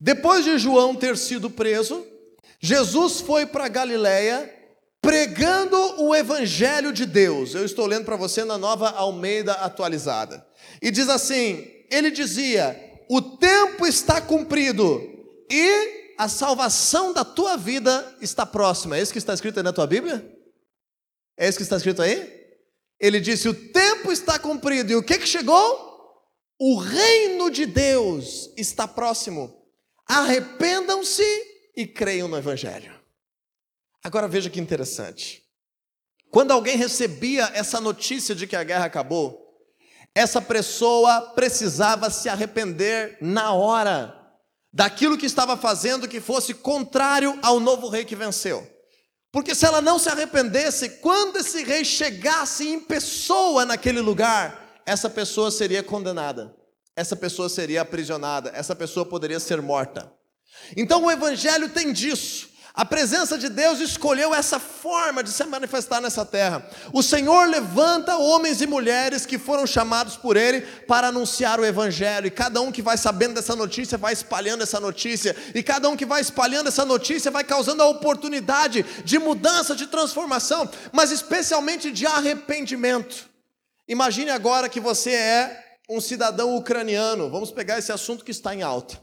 Depois 0.00 0.42
de 0.42 0.56
João 0.56 0.94
ter 0.94 1.18
sido 1.18 1.50
preso, 1.50 2.13
Jesus 2.64 3.20
foi 3.20 3.44
para 3.44 3.68
Galiléia 3.68 4.50
pregando 5.02 5.76
o 6.02 6.14
evangelho 6.14 6.94
de 6.94 7.04
Deus. 7.04 7.54
Eu 7.54 7.62
estou 7.62 7.84
lendo 7.84 8.06
para 8.06 8.16
você 8.16 8.42
na 8.42 8.56
Nova 8.56 8.88
Almeida 8.88 9.52
atualizada. 9.52 10.42
E 10.80 10.90
diz 10.90 11.10
assim: 11.10 11.70
ele 11.90 12.10
dizia: 12.10 12.74
"O 13.10 13.20
tempo 13.20 13.86
está 13.86 14.18
cumprido 14.18 14.98
e 15.50 16.14
a 16.16 16.26
salvação 16.26 17.12
da 17.12 17.22
tua 17.22 17.58
vida 17.58 18.16
está 18.22 18.46
próxima. 18.46 18.96
É 18.96 19.02
isso 19.02 19.12
que 19.12 19.18
está 19.18 19.34
escrito 19.34 19.58
aí 19.58 19.62
na 19.62 19.72
tua 19.74 19.86
Bíblia? 19.86 20.26
É 21.36 21.46
isso 21.46 21.58
que 21.58 21.64
está 21.64 21.76
escrito 21.76 22.00
aí? 22.00 22.32
Ele 22.98 23.20
disse: 23.20 23.46
O 23.46 23.52
tempo 23.52 24.10
está 24.10 24.38
cumprido. 24.38 24.90
E 24.90 24.96
o 24.96 25.02
que, 25.02 25.18
que 25.18 25.28
chegou? 25.28 25.92
O 26.58 26.78
reino 26.78 27.50
de 27.50 27.66
Deus 27.66 28.50
está 28.56 28.88
próximo. 28.88 29.54
Arrependam-se 30.08 31.53
e 31.76 31.86
creiam 31.86 32.28
no 32.28 32.36
Evangelho. 32.36 32.92
Agora 34.02 34.28
veja 34.28 34.50
que 34.50 34.60
interessante. 34.60 35.42
Quando 36.30 36.50
alguém 36.50 36.76
recebia 36.76 37.50
essa 37.54 37.80
notícia 37.80 38.34
de 38.34 38.46
que 38.46 38.56
a 38.56 38.64
guerra 38.64 38.86
acabou, 38.86 39.44
essa 40.14 40.40
pessoa 40.40 41.32
precisava 41.34 42.10
se 42.10 42.28
arrepender 42.28 43.18
na 43.20 43.52
hora 43.52 44.20
daquilo 44.72 45.16
que 45.16 45.26
estava 45.26 45.56
fazendo 45.56 46.08
que 46.08 46.20
fosse 46.20 46.52
contrário 46.52 47.38
ao 47.42 47.60
novo 47.60 47.88
rei 47.88 48.04
que 48.04 48.16
venceu. 48.16 48.68
Porque 49.32 49.54
se 49.54 49.64
ela 49.64 49.80
não 49.80 49.98
se 49.98 50.08
arrependesse, 50.08 51.00
quando 51.00 51.38
esse 51.38 51.64
rei 51.64 51.84
chegasse 51.84 52.68
em 52.68 52.80
pessoa 52.80 53.64
naquele 53.64 54.00
lugar, 54.00 54.80
essa 54.86 55.08
pessoa 55.08 55.50
seria 55.50 55.82
condenada, 55.82 56.54
essa 56.94 57.16
pessoa 57.16 57.48
seria 57.48 57.82
aprisionada, 57.82 58.50
essa 58.54 58.76
pessoa 58.76 59.04
poderia 59.06 59.40
ser 59.40 59.60
morta. 59.60 60.12
Então 60.76 61.04
o 61.04 61.10
evangelho 61.10 61.68
tem 61.68 61.92
disso. 61.92 62.54
A 62.76 62.84
presença 62.84 63.38
de 63.38 63.48
Deus 63.48 63.78
escolheu 63.78 64.34
essa 64.34 64.58
forma 64.58 65.22
de 65.22 65.30
se 65.30 65.44
manifestar 65.44 66.00
nessa 66.00 66.24
terra. 66.24 66.68
O 66.92 67.04
Senhor 67.04 67.48
levanta 67.48 68.16
homens 68.16 68.60
e 68.60 68.66
mulheres 68.66 69.24
que 69.24 69.38
foram 69.38 69.64
chamados 69.64 70.16
por 70.16 70.36
Ele 70.36 70.62
para 70.88 71.06
anunciar 71.06 71.60
o 71.60 71.64
Evangelho, 71.64 72.26
e 72.26 72.32
cada 72.32 72.60
um 72.60 72.72
que 72.72 72.82
vai 72.82 72.98
sabendo 72.98 73.34
dessa 73.34 73.54
notícia 73.54 73.96
vai 73.96 74.12
espalhando 74.12 74.64
essa 74.64 74.80
notícia, 74.80 75.36
e 75.54 75.62
cada 75.62 75.88
um 75.88 75.96
que 75.96 76.04
vai 76.04 76.20
espalhando 76.20 76.66
essa 76.66 76.84
notícia 76.84 77.30
vai 77.30 77.44
causando 77.44 77.80
a 77.80 77.88
oportunidade 77.88 78.84
de 79.04 79.20
mudança, 79.20 79.76
de 79.76 79.86
transformação, 79.86 80.68
mas 80.90 81.12
especialmente 81.12 81.92
de 81.92 82.06
arrependimento. 82.06 83.30
Imagine 83.86 84.30
agora 84.30 84.68
que 84.68 84.80
você 84.80 85.12
é 85.12 85.64
um 85.88 86.00
cidadão 86.00 86.56
ucraniano, 86.56 87.30
vamos 87.30 87.52
pegar 87.52 87.78
esse 87.78 87.92
assunto 87.92 88.24
que 88.24 88.32
está 88.32 88.52
em 88.52 88.62
alta. 88.62 89.00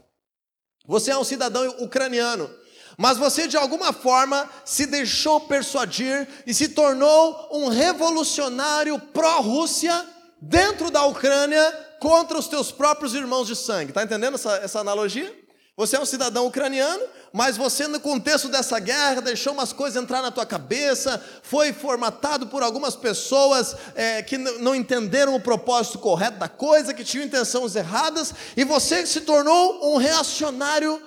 Você 0.86 1.10
é 1.10 1.16
um 1.16 1.24
cidadão 1.24 1.68
ucraniano 1.80 2.50
mas 2.96 3.16
você 3.18 3.48
de 3.48 3.56
alguma 3.56 3.92
forma 3.92 4.48
se 4.64 4.86
deixou 4.86 5.40
persuadir 5.40 6.28
e 6.46 6.52
se 6.52 6.68
tornou 6.68 7.48
um 7.50 7.68
revolucionário 7.68 8.98
pró-Rússia 8.98 10.06
dentro 10.40 10.90
da 10.90 11.04
Ucrânia 11.04 11.72
contra 12.00 12.38
os 12.38 12.48
teus 12.48 12.70
próprios 12.70 13.14
irmãos 13.14 13.46
de 13.46 13.56
sangue. 13.56 13.90
Está 13.90 14.02
entendendo 14.02 14.34
essa, 14.34 14.56
essa 14.56 14.80
analogia? 14.80 15.41
Você 15.74 15.96
é 15.96 16.00
um 16.00 16.04
cidadão 16.04 16.46
ucraniano, 16.46 17.02
mas 17.32 17.56
você, 17.56 17.86
no 17.86 17.98
contexto 17.98 18.48
dessa 18.48 18.78
guerra, 18.78 19.22
deixou 19.22 19.54
umas 19.54 19.72
coisas 19.72 20.02
entrar 20.02 20.20
na 20.20 20.30
tua 20.30 20.44
cabeça, 20.44 21.22
foi 21.42 21.72
formatado 21.72 22.46
por 22.48 22.62
algumas 22.62 22.94
pessoas 22.94 23.74
é, 23.94 24.22
que 24.22 24.36
não 24.36 24.74
entenderam 24.74 25.34
o 25.34 25.40
propósito 25.40 25.98
correto 25.98 26.38
da 26.38 26.48
coisa, 26.48 26.92
que 26.92 27.02
tinham 27.02 27.24
intenções 27.24 27.74
erradas, 27.74 28.34
e 28.54 28.64
você 28.64 29.06
se 29.06 29.22
tornou 29.22 29.94
um 29.94 29.96
reacionário 29.96 31.00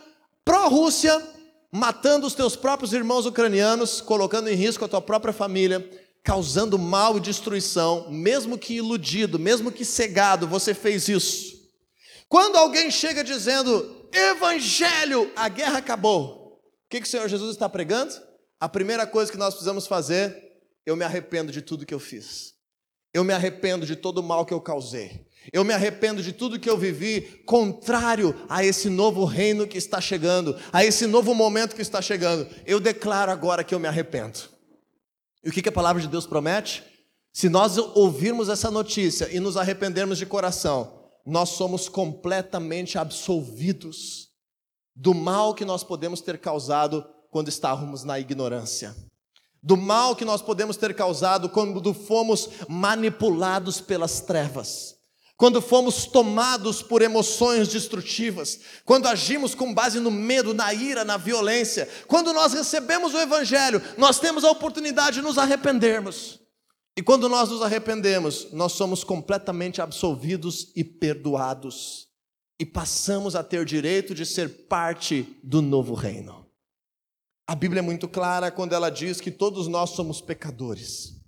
pró-Rússia 0.43 1.21
matando 1.71 2.25
os 2.25 2.33
teus 2.33 2.55
próprios 2.55 2.91
irmãos 2.91 3.27
ucranianos, 3.27 4.01
colocando 4.01 4.49
em 4.49 4.55
risco 4.55 4.83
a 4.83 4.87
tua 4.87 5.01
própria 5.01 5.33
família, 5.33 5.87
causando 6.23 6.79
mal 6.79 7.17
e 7.17 7.19
destruição, 7.19 8.07
mesmo 8.09 8.57
que 8.57 8.75
iludido, 8.75 9.37
mesmo 9.37 9.71
que 9.71 9.85
cegado, 9.85 10.47
você 10.47 10.73
fez 10.73 11.07
isso. 11.07 11.53
Quando 12.27 12.55
alguém 12.55 12.89
chega 12.89 13.23
dizendo, 13.23 13.94
Evangelho, 14.13 15.31
a 15.35 15.49
guerra 15.49 15.77
acabou, 15.79 16.61
o 16.85 16.89
que, 16.89 17.01
que 17.01 17.07
o 17.07 17.09
Senhor 17.09 17.27
Jesus 17.27 17.51
está 17.51 17.67
pregando? 17.67 18.13
A 18.59 18.69
primeira 18.69 19.05
coisa 19.05 19.31
que 19.31 19.37
nós 19.37 19.53
precisamos 19.53 19.87
fazer, 19.87 20.53
eu 20.85 20.95
me 20.95 21.03
arrependo 21.03 21.51
de 21.51 21.61
tudo 21.61 21.85
que 21.85 21.93
eu 21.93 21.99
fiz, 21.99 22.53
eu 23.13 23.23
me 23.23 23.33
arrependo 23.33 23.85
de 23.85 23.95
todo 23.95 24.19
o 24.19 24.23
mal 24.23 24.45
que 24.45 24.53
eu 24.53 24.61
causei, 24.61 25.25
eu 25.51 25.63
me 25.63 25.73
arrependo 25.73 26.23
de 26.23 26.31
tudo 26.31 26.59
que 26.59 26.69
eu 26.69 26.77
vivi 26.77 27.43
contrário 27.45 28.35
a 28.49 28.63
esse 28.63 28.89
novo 28.89 29.25
reino 29.25 29.67
que 29.67 29.77
está 29.77 30.01
chegando, 30.01 30.57
a 30.71 30.83
esse 30.83 31.05
novo 31.05 31.33
momento 31.33 31.75
que 31.75 31.81
está 31.81 32.01
chegando. 32.01 32.47
Eu 32.65 32.79
declaro 32.79 33.31
agora 33.31 33.63
que 33.63 33.75
eu 33.75 33.79
me 33.79 33.87
arrependo. 33.87 34.39
E 35.43 35.49
o 35.49 35.51
que 35.51 35.69
a 35.69 35.71
palavra 35.71 36.01
de 36.01 36.07
Deus 36.07 36.25
promete? 36.25 36.83
Se 37.31 37.49
nós 37.49 37.77
ouvirmos 37.77 38.49
essa 38.49 38.71
notícia 38.71 39.29
e 39.31 39.39
nos 39.39 39.57
arrependermos 39.57 40.17
de 40.17 40.25
coração, 40.25 41.04
nós 41.25 41.49
somos 41.49 41.89
completamente 41.89 42.97
absolvidos 42.97 44.29
do 44.95 45.13
mal 45.13 45.53
que 45.53 45.65
nós 45.65 45.83
podemos 45.83 46.21
ter 46.21 46.37
causado 46.37 47.05
quando 47.31 47.49
estávamos 47.49 48.03
na 48.03 48.19
ignorância. 48.19 48.95
Do 49.61 49.75
mal 49.75 50.15
que 50.15 50.23
nós 50.23 50.41
podemos 50.41 50.77
ter 50.77 50.93
causado 50.93 51.49
quando 51.49 51.93
fomos 51.93 52.49
manipulados 52.69 53.81
pelas 53.81 54.21
trevas 54.21 54.95
quando 55.37 55.61
fomos 55.61 56.05
tomados 56.05 56.81
por 56.81 57.01
emoções 57.01 57.67
destrutivas, 57.67 58.59
quando 58.85 59.07
agimos 59.07 59.53
com 59.53 59.73
base 59.73 59.99
no 59.99 60.09
medo, 60.09 60.53
na 60.53 60.73
ira, 60.73 61.03
na 61.03 61.17
violência, 61.17 61.89
quando 62.07 62.31
nós 62.31 62.53
recebemos 62.53 63.13
o 63.13 63.19
Evangelho, 63.19 63.81
nós 63.97 64.17
temos 64.17 64.45
a 64.45 64.51
oportunidade 64.51 65.17
de 65.17 65.21
nos 65.21 65.37
arrependermos. 65.37 66.39
E 66.97 67.03
quando 67.03 67.27
nós 67.27 67.49
nos 67.49 67.61
arrependemos, 67.61 68.51
nós 68.53 68.71
somos 68.71 69.03
completamente 69.03 69.81
absolvidos 69.81 70.71
e 70.75 70.83
perdoados, 70.83 72.07
e 72.57 72.65
passamos 72.65 73.35
a 73.35 73.43
ter 73.43 73.65
direito 73.65 74.15
de 74.15 74.25
ser 74.25 74.67
parte 74.67 75.37
do 75.43 75.61
novo 75.61 75.93
reino. 75.93 76.45
A 77.45 77.53
Bíblia 77.53 77.79
é 77.79 77.81
muito 77.81 78.07
clara 78.07 78.49
quando 78.49 78.73
ela 78.73 78.89
diz 78.89 79.19
que 79.19 79.29
todos 79.29 79.67
nós 79.67 79.89
somos 79.89 80.21
pecadores. 80.21 81.21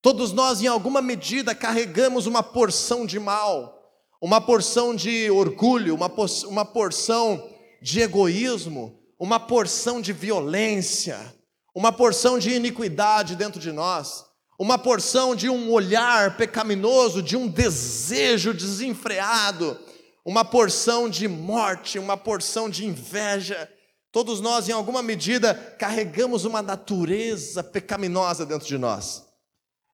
Todos 0.00 0.32
nós, 0.32 0.62
em 0.62 0.68
alguma 0.68 1.02
medida, 1.02 1.54
carregamos 1.54 2.26
uma 2.26 2.42
porção 2.42 3.04
de 3.04 3.18
mal, 3.18 3.82
uma 4.20 4.40
porção 4.40 4.94
de 4.94 5.28
orgulho, 5.30 5.96
uma, 5.96 6.10
uma 6.46 6.64
porção 6.64 7.50
de 7.82 8.00
egoísmo, 8.00 9.00
uma 9.18 9.40
porção 9.40 10.00
de 10.00 10.12
violência, 10.12 11.34
uma 11.74 11.92
porção 11.92 12.38
de 12.38 12.50
iniquidade 12.50 13.34
dentro 13.34 13.60
de 13.60 13.72
nós, 13.72 14.24
uma 14.58 14.78
porção 14.78 15.34
de 15.34 15.48
um 15.48 15.70
olhar 15.70 16.36
pecaminoso, 16.36 17.22
de 17.22 17.36
um 17.36 17.48
desejo 17.48 18.54
desenfreado, 18.54 19.78
uma 20.24 20.44
porção 20.44 21.08
de 21.08 21.26
morte, 21.26 21.98
uma 21.98 22.16
porção 22.16 22.70
de 22.70 22.86
inveja. 22.86 23.68
Todos 24.12 24.40
nós, 24.40 24.68
em 24.68 24.72
alguma 24.72 25.02
medida, 25.02 25.54
carregamos 25.78 26.44
uma 26.44 26.62
natureza 26.62 27.64
pecaminosa 27.64 28.44
dentro 28.44 28.66
de 28.66 28.78
nós. 28.78 29.24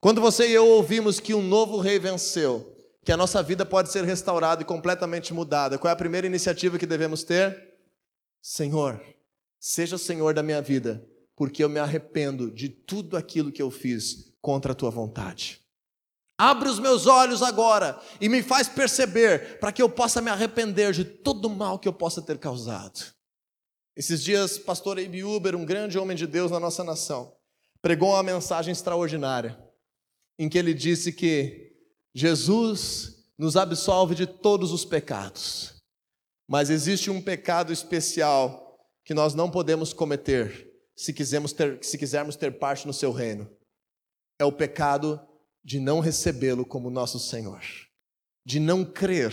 Quando 0.00 0.20
você 0.20 0.48
e 0.48 0.52
eu 0.52 0.66
ouvimos 0.66 1.18
que 1.18 1.34
um 1.34 1.42
novo 1.42 1.78
rei 1.78 1.98
venceu, 1.98 2.76
que 3.04 3.12
a 3.12 3.16
nossa 3.16 3.42
vida 3.42 3.64
pode 3.64 3.90
ser 3.90 4.04
restaurada 4.04 4.62
e 4.62 4.66
completamente 4.66 5.32
mudada, 5.32 5.78
qual 5.78 5.88
é 5.88 5.92
a 5.92 5.96
primeira 5.96 6.26
iniciativa 6.26 6.78
que 6.78 6.86
devemos 6.86 7.24
ter? 7.24 7.74
Senhor, 8.42 9.00
seja 9.58 9.96
o 9.96 9.98
Senhor 9.98 10.34
da 10.34 10.42
minha 10.42 10.60
vida, 10.60 11.04
porque 11.38 11.62
eu 11.62 11.68
me 11.68 11.78
arrependo 11.78 12.50
de 12.50 12.68
tudo 12.68 13.16
aquilo 13.16 13.52
que 13.52 13.62
eu 13.62 13.70
fiz 13.70 14.34
contra 14.42 14.72
a 14.72 14.74
tua 14.74 14.90
vontade. 14.90 15.60
Abre 16.36 16.68
os 16.68 16.80
meus 16.80 17.06
olhos 17.06 17.42
agora 17.42 18.00
e 18.20 18.28
me 18.28 18.42
faz 18.42 18.68
perceber 18.68 19.60
para 19.60 19.70
que 19.70 19.80
eu 19.80 19.88
possa 19.88 20.20
me 20.20 20.30
arrepender 20.30 20.92
de 20.92 21.04
todo 21.04 21.44
o 21.44 21.54
mal 21.54 21.78
que 21.78 21.86
eu 21.86 21.92
possa 21.92 22.20
ter 22.20 22.38
causado. 22.38 23.14
Esses 23.96 24.22
dias, 24.22 24.58
pastor 24.58 24.98
Abe 24.98 25.22
Uber, 25.22 25.54
um 25.54 25.64
grande 25.64 25.96
homem 25.96 26.16
de 26.16 26.26
Deus 26.26 26.50
na 26.50 26.58
nossa 26.58 26.82
nação, 26.82 27.32
pregou 27.80 28.10
uma 28.10 28.22
mensagem 28.22 28.72
extraordinária 28.72 29.56
em 30.40 30.48
que 30.48 30.58
ele 30.58 30.74
disse 30.74 31.12
que 31.12 31.72
Jesus 32.12 33.30
nos 33.38 33.56
absolve 33.56 34.16
de 34.16 34.26
todos 34.26 34.72
os 34.72 34.84
pecados, 34.84 35.76
mas 36.48 36.68
existe 36.68 37.10
um 37.10 37.22
pecado 37.22 37.72
especial 37.72 38.76
que 39.04 39.14
nós 39.14 39.34
não 39.34 39.48
podemos 39.48 39.92
cometer 39.92 40.67
se 40.98 41.12
quisermos 41.12 41.52
ter, 41.52 41.78
se 41.80 41.96
quisermos 41.96 42.34
ter 42.34 42.58
parte 42.58 42.84
no 42.84 42.92
seu 42.92 43.12
reino. 43.12 43.48
É 44.36 44.44
o 44.44 44.50
pecado 44.50 45.24
de 45.62 45.78
não 45.78 46.00
recebê-lo 46.00 46.66
como 46.66 46.90
nosso 46.90 47.20
Senhor, 47.20 47.62
de 48.44 48.58
não 48.58 48.84
crer 48.84 49.32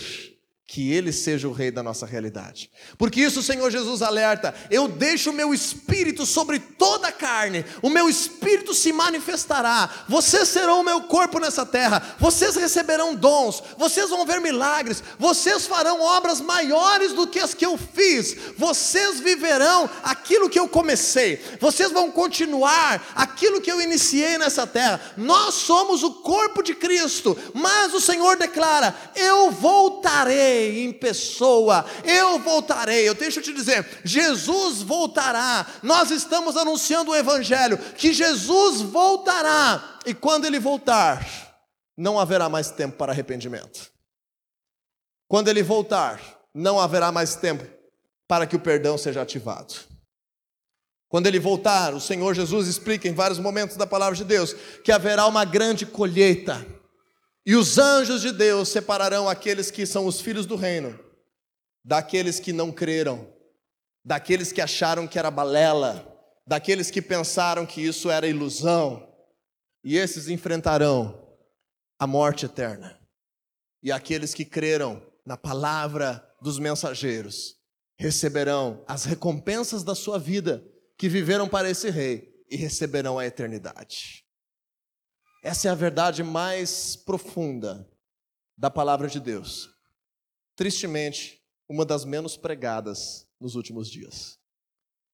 que 0.68 0.92
Ele 0.92 1.12
seja 1.12 1.46
o 1.46 1.52
Rei 1.52 1.70
da 1.70 1.82
nossa 1.82 2.04
realidade. 2.04 2.68
Porque 2.98 3.20
isso 3.20 3.38
o 3.38 3.42
Senhor 3.42 3.70
Jesus 3.70 4.02
alerta: 4.02 4.52
eu 4.68 4.88
deixo 4.88 5.30
o 5.30 5.32
meu 5.32 5.54
espírito 5.54 6.26
sobre 6.26 6.58
toda 6.58 7.08
a 7.08 7.12
carne, 7.12 7.64
o 7.82 7.88
meu 7.88 8.08
espírito 8.08 8.74
se 8.74 8.92
manifestará, 8.92 9.88
vocês 10.08 10.48
serão 10.48 10.80
o 10.80 10.84
meu 10.84 11.02
corpo 11.02 11.38
nessa 11.38 11.64
terra, 11.64 12.16
vocês 12.18 12.56
receberão 12.56 13.14
dons, 13.14 13.62
vocês 13.78 14.10
vão 14.10 14.26
ver 14.26 14.40
milagres, 14.40 15.02
vocês 15.18 15.66
farão 15.66 16.00
obras 16.00 16.40
maiores 16.40 17.12
do 17.12 17.28
que 17.28 17.38
as 17.38 17.54
que 17.54 17.64
eu 17.64 17.78
fiz, 17.78 18.36
vocês 18.58 19.20
viverão 19.20 19.88
aquilo 20.02 20.50
que 20.50 20.58
eu 20.58 20.68
comecei, 20.68 21.40
vocês 21.60 21.92
vão 21.92 22.10
continuar 22.10 23.12
aquilo 23.14 23.60
que 23.60 23.70
eu 23.70 23.80
iniciei 23.80 24.36
nessa 24.36 24.66
terra. 24.66 25.00
Nós 25.16 25.54
somos 25.54 26.02
o 26.02 26.14
corpo 26.14 26.60
de 26.60 26.74
Cristo, 26.74 27.38
mas 27.54 27.94
o 27.94 28.00
Senhor 28.00 28.36
declara: 28.36 28.94
eu 29.14 29.52
voltarei 29.52 30.55
voltarei 30.56 30.84
em 30.84 30.92
pessoa, 30.92 31.84
eu 32.04 32.38
voltarei. 32.38 33.08
Eu 33.08 33.14
deixo 33.14 33.42
te 33.42 33.52
dizer, 33.52 33.86
Jesus 34.04 34.82
voltará. 34.82 35.66
Nós 35.82 36.10
estamos 36.10 36.56
anunciando 36.56 37.10
o 37.10 37.16
Evangelho, 37.16 37.78
que 37.78 38.12
Jesus 38.12 38.80
voltará, 38.80 39.98
e 40.06 40.14
quando 40.14 40.46
ele 40.46 40.58
voltar, 40.58 41.26
não 41.96 42.18
haverá 42.18 42.48
mais 42.48 42.70
tempo 42.70 42.96
para 42.96 43.12
arrependimento. 43.12 43.90
Quando 45.28 45.48
ele 45.48 45.62
voltar, 45.62 46.20
não 46.54 46.78
haverá 46.78 47.10
mais 47.10 47.34
tempo 47.34 47.64
para 48.28 48.46
que 48.46 48.56
o 48.56 48.60
perdão 48.60 48.96
seja 48.96 49.22
ativado. 49.22 49.74
Quando 51.08 51.26
ele 51.26 51.38
voltar, 51.38 51.94
o 51.94 52.00
Senhor 52.00 52.34
Jesus 52.34 52.66
explica 52.66 53.08
em 53.08 53.14
vários 53.14 53.38
momentos 53.38 53.76
da 53.76 53.86
palavra 53.86 54.16
de 54.16 54.24
Deus 54.24 54.54
que 54.84 54.92
haverá 54.92 55.26
uma 55.26 55.44
grande 55.44 55.86
colheita 55.86 56.64
e 57.46 57.54
os 57.54 57.78
anjos 57.78 58.20
de 58.20 58.32
Deus 58.32 58.68
separarão 58.68 59.28
aqueles 59.28 59.70
que 59.70 59.86
são 59.86 60.06
os 60.06 60.20
filhos 60.20 60.44
do 60.44 60.56
reino 60.56 61.06
daqueles 61.86 62.40
que 62.40 62.52
não 62.52 62.72
creram, 62.72 63.32
daqueles 64.04 64.50
que 64.50 64.60
acharam 64.60 65.06
que 65.06 65.20
era 65.20 65.30
balela, 65.30 66.04
daqueles 66.44 66.90
que 66.90 67.00
pensaram 67.00 67.64
que 67.64 67.80
isso 67.80 68.10
era 68.10 68.26
ilusão. 68.26 69.08
E 69.84 69.96
esses 69.96 70.28
enfrentarão 70.28 71.24
a 71.96 72.06
morte 72.08 72.44
eterna. 72.44 73.00
E 73.80 73.92
aqueles 73.92 74.34
que 74.34 74.44
creram 74.44 75.00
na 75.24 75.36
palavra 75.36 76.28
dos 76.42 76.58
mensageiros 76.58 77.54
receberão 77.96 78.84
as 78.88 79.04
recompensas 79.04 79.84
da 79.84 79.94
sua 79.94 80.18
vida 80.18 80.66
que 80.98 81.08
viveram 81.08 81.48
para 81.48 81.70
esse 81.70 81.88
rei 81.88 82.44
e 82.50 82.56
receberão 82.56 83.16
a 83.16 83.24
eternidade. 83.24 84.25
Essa 85.46 85.68
é 85.68 85.70
a 85.70 85.76
verdade 85.76 86.24
mais 86.24 86.96
profunda 86.96 87.88
da 88.58 88.68
palavra 88.68 89.06
de 89.06 89.20
Deus. 89.20 89.70
Tristemente, 90.56 91.40
uma 91.68 91.84
das 91.84 92.04
menos 92.04 92.36
pregadas 92.36 93.28
nos 93.40 93.54
últimos 93.54 93.88
dias. 93.88 94.40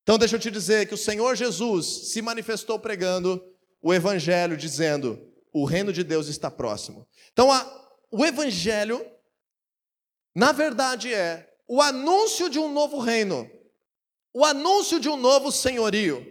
Então, 0.03 0.17
deixa 0.17 0.37
eu 0.37 0.41
te 0.41 0.51
dizer 0.51 0.89
que 0.89 0.95
o 0.95 0.97
Senhor 0.97 1.37
Jesus 1.37 2.13
se 2.13 2.23
manifestou 2.23 2.79
pregando 2.79 3.45
o 3.83 3.93
Evangelho, 3.93 4.57
dizendo: 4.57 5.21
o 5.53 5.67
reino 5.67 5.93
de 5.93 6.03
Deus 6.03 6.29
está 6.29 6.51
próximo. 6.51 7.07
Então, 7.31 7.53
a, 7.53 7.93
o 8.11 8.25
Evangelho, 8.25 9.05
na 10.35 10.51
verdade, 10.51 11.13
é 11.13 11.47
o 11.69 11.83
anúncio 11.83 12.49
de 12.49 12.59
um 12.59 12.73
novo 12.73 13.01
reino, 13.01 13.51
o 14.33 14.47
anúncio 14.47 14.99
de 14.99 15.11
um 15.11 15.17
novo 15.19 15.53
senhorio. 15.53 16.27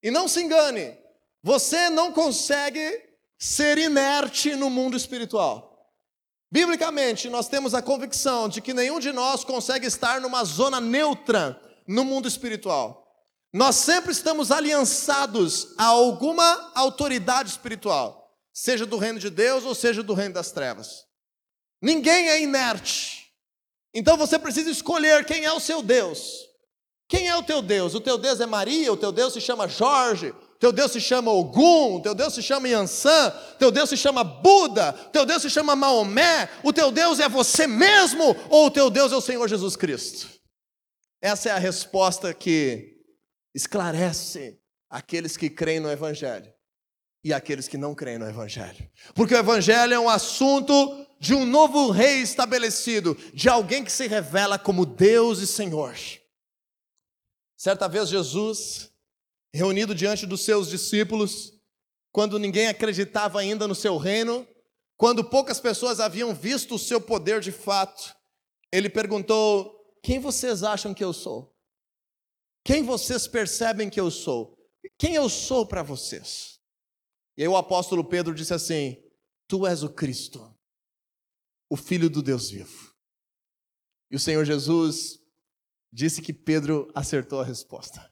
E 0.00 0.12
não 0.12 0.28
se 0.28 0.40
engane, 0.40 0.96
você 1.42 1.90
não 1.90 2.12
consegue 2.12 3.10
ser 3.42 3.76
inerte 3.76 4.54
no 4.54 4.70
mundo 4.70 4.96
espiritual. 4.96 5.90
Biblicamente, 6.48 7.28
nós 7.28 7.48
temos 7.48 7.74
a 7.74 7.82
convicção 7.82 8.48
de 8.48 8.60
que 8.60 8.72
nenhum 8.72 9.00
de 9.00 9.10
nós 9.10 9.42
consegue 9.42 9.84
estar 9.84 10.20
numa 10.20 10.44
zona 10.44 10.80
neutra 10.80 11.60
no 11.84 12.04
mundo 12.04 12.28
espiritual. 12.28 13.04
Nós 13.52 13.74
sempre 13.74 14.12
estamos 14.12 14.52
aliançados 14.52 15.74
a 15.76 15.86
alguma 15.86 16.70
autoridade 16.72 17.50
espiritual, 17.50 18.32
seja 18.52 18.86
do 18.86 18.96
reino 18.96 19.18
de 19.18 19.28
Deus 19.28 19.64
ou 19.64 19.74
seja 19.74 20.04
do 20.04 20.14
reino 20.14 20.34
das 20.34 20.52
trevas. 20.52 21.04
Ninguém 21.82 22.28
é 22.28 22.40
inerte. 22.40 23.26
Então 23.92 24.16
você 24.16 24.38
precisa 24.38 24.70
escolher 24.70 25.24
quem 25.26 25.44
é 25.44 25.52
o 25.52 25.58
seu 25.58 25.82
Deus. 25.82 26.48
Quem 27.08 27.26
é 27.26 27.36
o 27.36 27.42
teu 27.42 27.60
Deus? 27.60 27.96
O 27.96 28.00
teu 28.00 28.16
Deus 28.16 28.40
é 28.40 28.46
Maria, 28.46 28.92
o 28.92 28.96
teu 28.96 29.10
Deus 29.10 29.32
se 29.32 29.40
chama 29.40 29.66
Jorge, 29.66 30.32
teu 30.62 30.70
Deus 30.70 30.92
se 30.92 31.00
chama 31.00 31.32
Ogum, 31.32 32.00
teu 32.00 32.14
Deus 32.14 32.34
se 32.34 32.40
chama 32.40 32.68
Yansan, 32.68 33.30
teu 33.58 33.72
Deus 33.72 33.88
se 33.90 33.96
chama 33.96 34.22
Buda, 34.22 34.92
teu 35.12 35.26
Deus 35.26 35.42
se 35.42 35.50
chama 35.50 35.74
Maomé, 35.74 36.48
o 36.62 36.72
teu 36.72 36.92
Deus 36.92 37.18
é 37.18 37.28
você 37.28 37.66
mesmo 37.66 38.22
ou 38.48 38.66
o 38.66 38.70
teu 38.70 38.88
Deus 38.88 39.10
é 39.10 39.16
o 39.16 39.20
Senhor 39.20 39.48
Jesus 39.48 39.74
Cristo? 39.74 40.28
Essa 41.20 41.48
é 41.48 41.52
a 41.52 41.58
resposta 41.58 42.32
que 42.32 42.96
esclarece 43.52 44.56
aqueles 44.88 45.36
que 45.36 45.50
creem 45.50 45.80
no 45.80 45.90
Evangelho 45.90 46.54
e 47.24 47.34
aqueles 47.34 47.66
que 47.66 47.76
não 47.76 47.92
creem 47.92 48.18
no 48.18 48.28
Evangelho. 48.28 48.88
Porque 49.16 49.34
o 49.34 49.38
Evangelho 49.38 49.94
é 49.94 49.98
um 49.98 50.08
assunto 50.08 51.04
de 51.18 51.34
um 51.34 51.44
novo 51.44 51.90
rei 51.90 52.22
estabelecido, 52.22 53.18
de 53.34 53.48
alguém 53.48 53.82
que 53.82 53.90
se 53.90 54.06
revela 54.06 54.60
como 54.60 54.86
Deus 54.86 55.40
e 55.40 55.46
Senhor. 55.48 55.96
Certa 57.56 57.88
vez 57.88 58.08
Jesus 58.08 58.91
reunido 59.52 59.94
diante 59.94 60.26
dos 60.26 60.44
seus 60.44 60.68
discípulos, 60.68 61.52
quando 62.10 62.38
ninguém 62.38 62.68
acreditava 62.68 63.40
ainda 63.40 63.68
no 63.68 63.74
seu 63.74 63.96
reino, 63.96 64.46
quando 64.96 65.28
poucas 65.28 65.60
pessoas 65.60 66.00
haviam 66.00 66.34
visto 66.34 66.76
o 66.76 66.78
seu 66.78 67.00
poder 67.00 67.40
de 67.40 67.52
fato, 67.52 68.14
ele 68.70 68.88
perguntou: 68.88 69.74
Quem 70.02 70.18
vocês 70.18 70.62
acham 70.62 70.94
que 70.94 71.04
eu 71.04 71.12
sou? 71.12 71.52
Quem 72.64 72.82
vocês 72.82 73.26
percebem 73.26 73.90
que 73.90 74.00
eu 74.00 74.10
sou? 74.10 74.56
Quem 74.98 75.14
eu 75.14 75.28
sou 75.28 75.66
para 75.66 75.82
vocês? 75.82 76.60
E 77.36 77.42
aí 77.42 77.48
o 77.48 77.56
apóstolo 77.56 78.04
Pedro 78.04 78.34
disse 78.34 78.54
assim: 78.54 78.96
Tu 79.48 79.66
és 79.66 79.82
o 79.82 79.90
Cristo, 79.90 80.54
o 81.68 81.76
Filho 81.76 82.08
do 82.08 82.22
Deus 82.22 82.50
vivo. 82.50 82.94
E 84.10 84.16
o 84.16 84.20
Senhor 84.20 84.44
Jesus 84.44 85.18
disse 85.90 86.20
que 86.22 86.32
Pedro 86.32 86.90
acertou 86.94 87.40
a 87.40 87.44
resposta. 87.44 88.11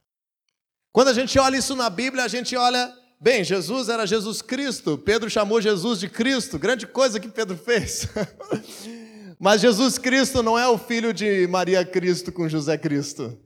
Quando 0.92 1.09
a 1.09 1.12
gente 1.12 1.38
olha 1.38 1.57
isso 1.57 1.76
na 1.76 1.88
Bíblia, 1.88 2.24
a 2.24 2.29
gente 2.29 2.57
olha, 2.57 2.92
bem, 3.20 3.44
Jesus 3.44 3.88
era 3.88 4.07
Jesus 4.07 4.42
Cristo, 4.42 4.98
Pedro 4.98 5.31
chamou 5.31 5.61
Jesus 5.61 6.00
de 6.00 6.09
Cristo, 6.09 6.59
grande 6.59 6.87
coisa 6.87 7.20
que 7.20 7.29
Pedro 7.29 7.57
fez. 7.57 8.09
Mas 9.38 9.61
Jesus 9.61 9.96
Cristo 9.96 10.42
não 10.42 10.59
é 10.59 10.68
o 10.68 10.76
filho 10.76 11.14
de 11.14 11.46
Maria 11.46 11.85
Cristo 11.85 12.31
com 12.31 12.48
José 12.48 12.76
Cristo. 12.76 13.38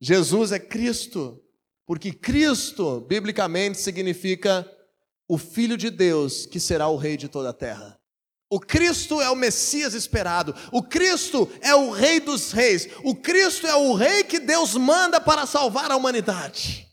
Jesus 0.00 0.52
é 0.52 0.58
Cristo, 0.58 1.38
porque 1.86 2.12
Cristo, 2.12 3.00
biblicamente, 3.00 3.78
significa 3.78 4.66
o 5.28 5.36
Filho 5.36 5.76
de 5.76 5.90
Deus 5.90 6.46
que 6.46 6.58
será 6.58 6.88
o 6.88 6.96
Rei 6.96 7.16
de 7.16 7.28
toda 7.28 7.50
a 7.50 7.52
terra. 7.52 7.99
O 8.52 8.58
Cristo 8.58 9.20
é 9.20 9.30
o 9.30 9.36
Messias 9.36 9.94
esperado. 9.94 10.52
O 10.72 10.82
Cristo 10.82 11.48
é 11.60 11.72
o 11.72 11.90
Rei 11.90 12.18
dos 12.18 12.50
Reis. 12.50 12.88
O 13.04 13.14
Cristo 13.14 13.64
é 13.64 13.76
o 13.76 13.94
Rei 13.94 14.24
que 14.24 14.40
Deus 14.40 14.74
manda 14.74 15.20
para 15.20 15.46
salvar 15.46 15.92
a 15.92 15.96
humanidade. 15.96 16.88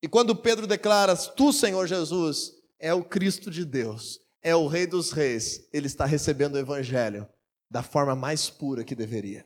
E 0.00 0.06
quando 0.06 0.36
Pedro 0.36 0.68
declara: 0.68 1.16
Tu, 1.16 1.52
Senhor 1.52 1.88
Jesus, 1.88 2.52
é 2.78 2.94
o 2.94 3.02
Cristo 3.02 3.50
de 3.50 3.64
Deus, 3.64 4.20
é 4.40 4.54
o 4.54 4.68
Rei 4.68 4.86
dos 4.86 5.10
Reis, 5.10 5.68
ele 5.72 5.88
está 5.88 6.04
recebendo 6.04 6.54
o 6.54 6.58
Evangelho 6.58 7.28
da 7.68 7.82
forma 7.82 8.14
mais 8.14 8.48
pura 8.48 8.84
que 8.84 8.94
deveria. 8.94 9.44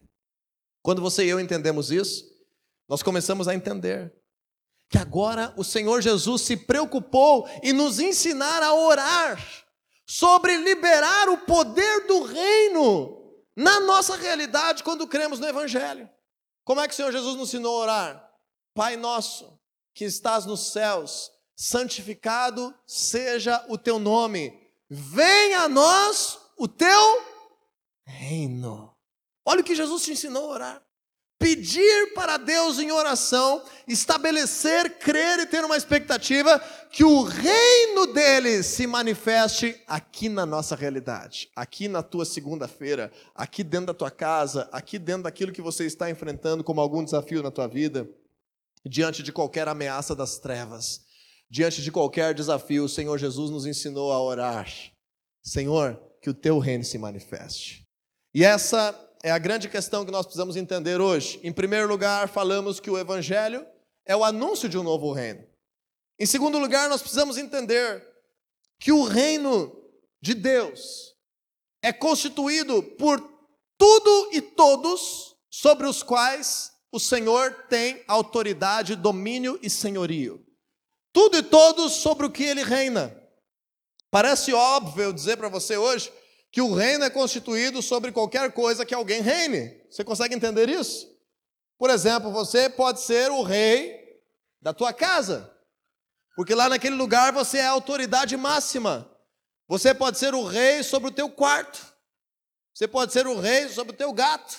Quando 0.82 1.00
você 1.00 1.24
e 1.24 1.30
eu 1.30 1.40
entendemos 1.40 1.90
isso, 1.90 2.24
nós 2.86 3.02
começamos 3.02 3.48
a 3.48 3.54
entender 3.54 4.12
que 4.90 4.98
agora 4.98 5.54
o 5.56 5.64
Senhor 5.64 6.02
Jesus 6.02 6.42
se 6.42 6.58
preocupou 6.58 7.48
em 7.62 7.72
nos 7.72 7.98
ensinar 7.98 8.62
a 8.62 8.74
orar 8.74 9.62
sobre 10.06 10.56
liberar 10.56 11.28
o 11.28 11.38
poder 11.38 12.06
do 12.06 12.22
reino 12.24 13.22
na 13.56 13.80
nossa 13.80 14.16
realidade 14.16 14.82
quando 14.82 15.06
cremos 15.06 15.38
no 15.38 15.46
Evangelho. 15.46 16.08
Como 16.64 16.80
é 16.80 16.88
que 16.88 16.94
o 16.94 16.96
Senhor 16.96 17.12
Jesus 17.12 17.36
nos 17.36 17.48
ensinou 17.48 17.76
a 17.76 17.80
orar? 17.80 18.30
Pai 18.74 18.96
nosso, 18.96 19.58
que 19.94 20.04
estás 20.04 20.46
nos 20.46 20.72
céus, 20.72 21.30
santificado 21.54 22.74
seja 22.86 23.64
o 23.68 23.76
teu 23.76 23.98
nome, 23.98 24.52
venha 24.88 25.62
a 25.62 25.68
nós 25.68 26.38
o 26.56 26.66
teu 26.66 27.22
reino. 28.06 28.96
Olha 29.44 29.60
o 29.60 29.64
que 29.64 29.74
Jesus 29.74 30.02
te 30.02 30.12
ensinou 30.12 30.44
a 30.44 30.54
orar 30.54 30.91
pedir 31.42 32.14
para 32.14 32.36
Deus 32.36 32.78
em 32.78 32.92
oração, 32.92 33.64
estabelecer, 33.88 34.96
crer 34.98 35.40
e 35.40 35.46
ter 35.46 35.64
uma 35.64 35.76
expectativa 35.76 36.60
que 36.88 37.02
o 37.02 37.24
reino 37.24 38.06
dele 38.12 38.62
se 38.62 38.86
manifeste 38.86 39.76
aqui 39.88 40.28
na 40.28 40.46
nossa 40.46 40.76
realidade, 40.76 41.50
aqui 41.56 41.88
na 41.88 42.00
tua 42.00 42.24
segunda-feira, 42.24 43.10
aqui 43.34 43.64
dentro 43.64 43.86
da 43.86 43.94
tua 43.94 44.10
casa, 44.10 44.68
aqui 44.70 45.00
dentro 45.00 45.24
daquilo 45.24 45.50
que 45.50 45.60
você 45.60 45.84
está 45.84 46.08
enfrentando 46.08 46.62
como 46.62 46.80
algum 46.80 47.02
desafio 47.02 47.42
na 47.42 47.50
tua 47.50 47.66
vida, 47.66 48.08
diante 48.86 49.20
de 49.20 49.32
qualquer 49.32 49.66
ameaça 49.66 50.14
das 50.14 50.38
trevas, 50.38 51.00
diante 51.50 51.82
de 51.82 51.90
qualquer 51.90 52.34
desafio, 52.34 52.84
o 52.84 52.88
Senhor 52.88 53.18
Jesus 53.18 53.50
nos 53.50 53.66
ensinou 53.66 54.12
a 54.12 54.22
orar. 54.22 54.70
Senhor, 55.42 56.00
que 56.22 56.30
o 56.30 56.34
teu 56.34 56.60
reino 56.60 56.84
se 56.84 56.98
manifeste. 56.98 57.84
E 58.32 58.44
essa 58.44 58.92
é 59.22 59.30
a 59.30 59.38
grande 59.38 59.68
questão 59.68 60.04
que 60.04 60.10
nós 60.10 60.26
precisamos 60.26 60.56
entender 60.56 61.00
hoje. 61.00 61.38
Em 61.44 61.52
primeiro 61.52 61.86
lugar, 61.86 62.28
falamos 62.28 62.80
que 62.80 62.90
o 62.90 62.98
Evangelho 62.98 63.64
é 64.04 64.16
o 64.16 64.24
anúncio 64.24 64.68
de 64.68 64.76
um 64.76 64.82
novo 64.82 65.12
reino. 65.12 65.46
Em 66.18 66.26
segundo 66.26 66.58
lugar, 66.58 66.88
nós 66.88 67.00
precisamos 67.00 67.38
entender 67.38 68.04
que 68.80 68.90
o 68.90 69.04
reino 69.04 69.74
de 70.20 70.34
Deus 70.34 71.14
é 71.80 71.92
constituído 71.92 72.82
por 72.82 73.20
tudo 73.78 74.30
e 74.32 74.40
todos 74.40 75.36
sobre 75.48 75.86
os 75.86 76.02
quais 76.02 76.72
o 76.90 76.98
Senhor 76.98 77.66
tem 77.68 78.02
autoridade, 78.08 78.96
domínio 78.96 79.58
e 79.62 79.70
senhorio. 79.70 80.44
Tudo 81.12 81.38
e 81.38 81.42
todos 81.42 81.92
sobre 81.92 82.26
o 82.26 82.30
que 82.30 82.42
ele 82.42 82.62
reina. 82.64 83.16
Parece 84.10 84.52
óbvio 84.52 85.04
eu 85.04 85.12
dizer 85.12 85.36
para 85.36 85.48
você 85.48 85.76
hoje 85.76 86.12
que 86.52 86.60
o 86.60 86.74
reino 86.74 87.02
é 87.02 87.08
constituído 87.08 87.80
sobre 87.80 88.12
qualquer 88.12 88.52
coisa 88.52 88.84
que 88.84 88.94
alguém 88.94 89.22
reine. 89.22 89.74
Você 89.90 90.04
consegue 90.04 90.34
entender 90.34 90.68
isso? 90.68 91.10
Por 91.78 91.88
exemplo, 91.88 92.30
você 92.30 92.68
pode 92.68 93.00
ser 93.00 93.30
o 93.30 93.42
rei 93.42 94.20
da 94.60 94.74
tua 94.74 94.92
casa, 94.92 95.50
porque 96.36 96.54
lá 96.54 96.68
naquele 96.68 96.94
lugar 96.94 97.32
você 97.32 97.58
é 97.58 97.66
a 97.66 97.70
autoridade 97.70 98.36
máxima. 98.36 99.10
Você 99.66 99.94
pode 99.94 100.18
ser 100.18 100.34
o 100.34 100.44
rei 100.44 100.82
sobre 100.82 101.08
o 101.08 101.12
teu 101.12 101.30
quarto. 101.30 101.80
Você 102.74 102.86
pode 102.86 103.12
ser 103.14 103.26
o 103.26 103.40
rei 103.40 103.68
sobre 103.70 103.94
o 103.94 103.96
teu 103.96 104.12
gato. 104.12 104.58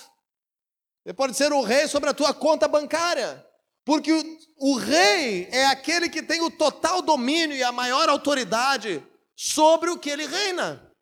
Você 1.04 1.12
pode 1.14 1.36
ser 1.36 1.52
o 1.52 1.62
rei 1.62 1.86
sobre 1.86 2.10
a 2.10 2.14
tua 2.14 2.34
conta 2.34 2.66
bancária. 2.66 3.46
Porque 3.84 4.12
o, 4.12 4.38
o 4.58 4.76
rei 4.76 5.48
é 5.52 5.66
aquele 5.66 6.08
que 6.08 6.22
tem 6.22 6.40
o 6.40 6.50
total 6.50 7.02
domínio 7.02 7.56
e 7.56 7.62
a 7.62 7.70
maior 7.70 8.08
autoridade 8.08 9.04
sobre 9.36 9.90
o 9.90 9.98
que 9.98 10.10
ele 10.10 10.26
reina. 10.26 10.93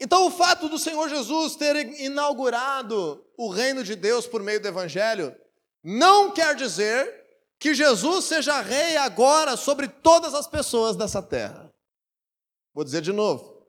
Então, 0.00 0.26
o 0.26 0.30
fato 0.30 0.68
do 0.68 0.78
Senhor 0.78 1.08
Jesus 1.08 1.56
ter 1.56 1.76
inaugurado 2.00 3.24
o 3.36 3.48
reino 3.48 3.82
de 3.82 3.96
Deus 3.96 4.26
por 4.26 4.42
meio 4.42 4.60
do 4.60 4.68
Evangelho, 4.68 5.34
não 5.82 6.30
quer 6.30 6.54
dizer 6.54 7.26
que 7.58 7.74
Jesus 7.74 8.26
seja 8.26 8.60
rei 8.60 8.96
agora 8.96 9.56
sobre 9.56 9.88
todas 9.88 10.34
as 10.34 10.46
pessoas 10.46 10.96
dessa 10.96 11.20
terra. 11.20 11.68
Vou 12.72 12.84
dizer 12.84 13.02
de 13.02 13.12
novo. 13.12 13.66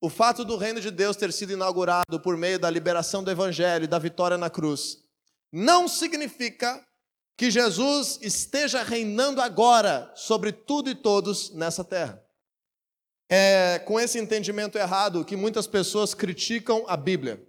O 0.00 0.08
fato 0.08 0.44
do 0.44 0.56
reino 0.56 0.80
de 0.80 0.90
Deus 0.90 1.16
ter 1.16 1.32
sido 1.32 1.52
inaugurado 1.52 2.20
por 2.20 2.36
meio 2.36 2.58
da 2.58 2.70
liberação 2.70 3.22
do 3.22 3.30
Evangelho 3.30 3.84
e 3.84 3.88
da 3.88 3.98
vitória 3.98 4.38
na 4.38 4.48
cruz, 4.48 4.98
não 5.52 5.88
significa 5.88 6.82
que 7.36 7.50
Jesus 7.50 8.18
esteja 8.22 8.82
reinando 8.82 9.40
agora 9.40 10.10
sobre 10.14 10.52
tudo 10.52 10.88
e 10.88 10.94
todos 10.94 11.50
nessa 11.50 11.84
terra. 11.84 12.22
É 13.30 13.78
com 13.80 14.00
esse 14.00 14.18
entendimento 14.18 14.78
errado 14.78 15.24
que 15.24 15.36
muitas 15.36 15.66
pessoas 15.66 16.14
criticam 16.14 16.84
a 16.88 16.96
Bíblia, 16.96 17.42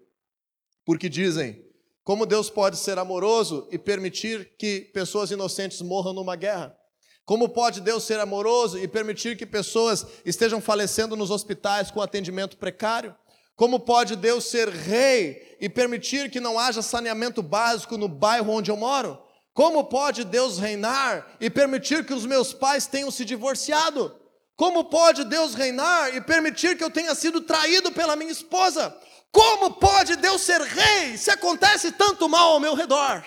porque 0.85 1.07
dizem: 1.07 1.63
como 2.03 2.25
Deus 2.25 2.49
pode 2.49 2.75
ser 2.77 2.97
amoroso 2.97 3.67
e 3.71 3.77
permitir 3.77 4.57
que 4.57 4.81
pessoas 4.93 5.31
inocentes 5.31 5.81
morram 5.81 6.11
numa 6.11 6.35
guerra? 6.35 6.75
Como 7.23 7.47
pode 7.47 7.79
Deus 7.79 8.03
ser 8.03 8.19
amoroso 8.19 8.79
e 8.79 8.87
permitir 8.87 9.37
que 9.37 9.45
pessoas 9.45 10.05
estejam 10.25 10.59
falecendo 10.59 11.15
nos 11.15 11.29
hospitais 11.29 11.91
com 11.91 12.01
atendimento 12.01 12.57
precário? 12.57 13.15
Como 13.55 13.79
pode 13.79 14.15
Deus 14.15 14.45
ser 14.45 14.67
rei 14.69 15.55
e 15.61 15.69
permitir 15.69 16.31
que 16.31 16.39
não 16.39 16.57
haja 16.57 16.81
saneamento 16.81 17.43
básico 17.43 17.97
no 17.97 18.07
bairro 18.07 18.51
onde 18.51 18.71
eu 18.71 18.75
moro? 18.75 19.21
Como 19.53 19.83
pode 19.83 20.23
Deus 20.23 20.57
reinar 20.57 21.37
e 21.39 21.49
permitir 21.49 22.05
que 22.05 22.13
os 22.13 22.25
meus 22.25 22.51
pais 22.53 22.87
tenham 22.87 23.11
se 23.11 23.23
divorciado? 23.23 24.18
Como 24.59 24.83
pode 24.83 25.23
Deus 25.23 25.53
reinar 25.53 26.13
e 26.13 26.19
permitir 26.19 26.77
que 26.77 26.83
eu 26.83 26.91
tenha 26.91 27.15
sido 27.15 27.39
traído 27.39 27.93
pela 27.93 28.17
minha 28.17 28.29
esposa? 28.29 28.93
Como 29.31 29.75
pode 29.75 30.17
Deus 30.17 30.41
ser 30.41 30.59
rei 30.59 31.17
se 31.17 31.31
acontece 31.31 31.93
tanto 31.93 32.27
mal 32.27 32.51
ao 32.51 32.59
meu 32.59 32.75
redor? 32.75 33.25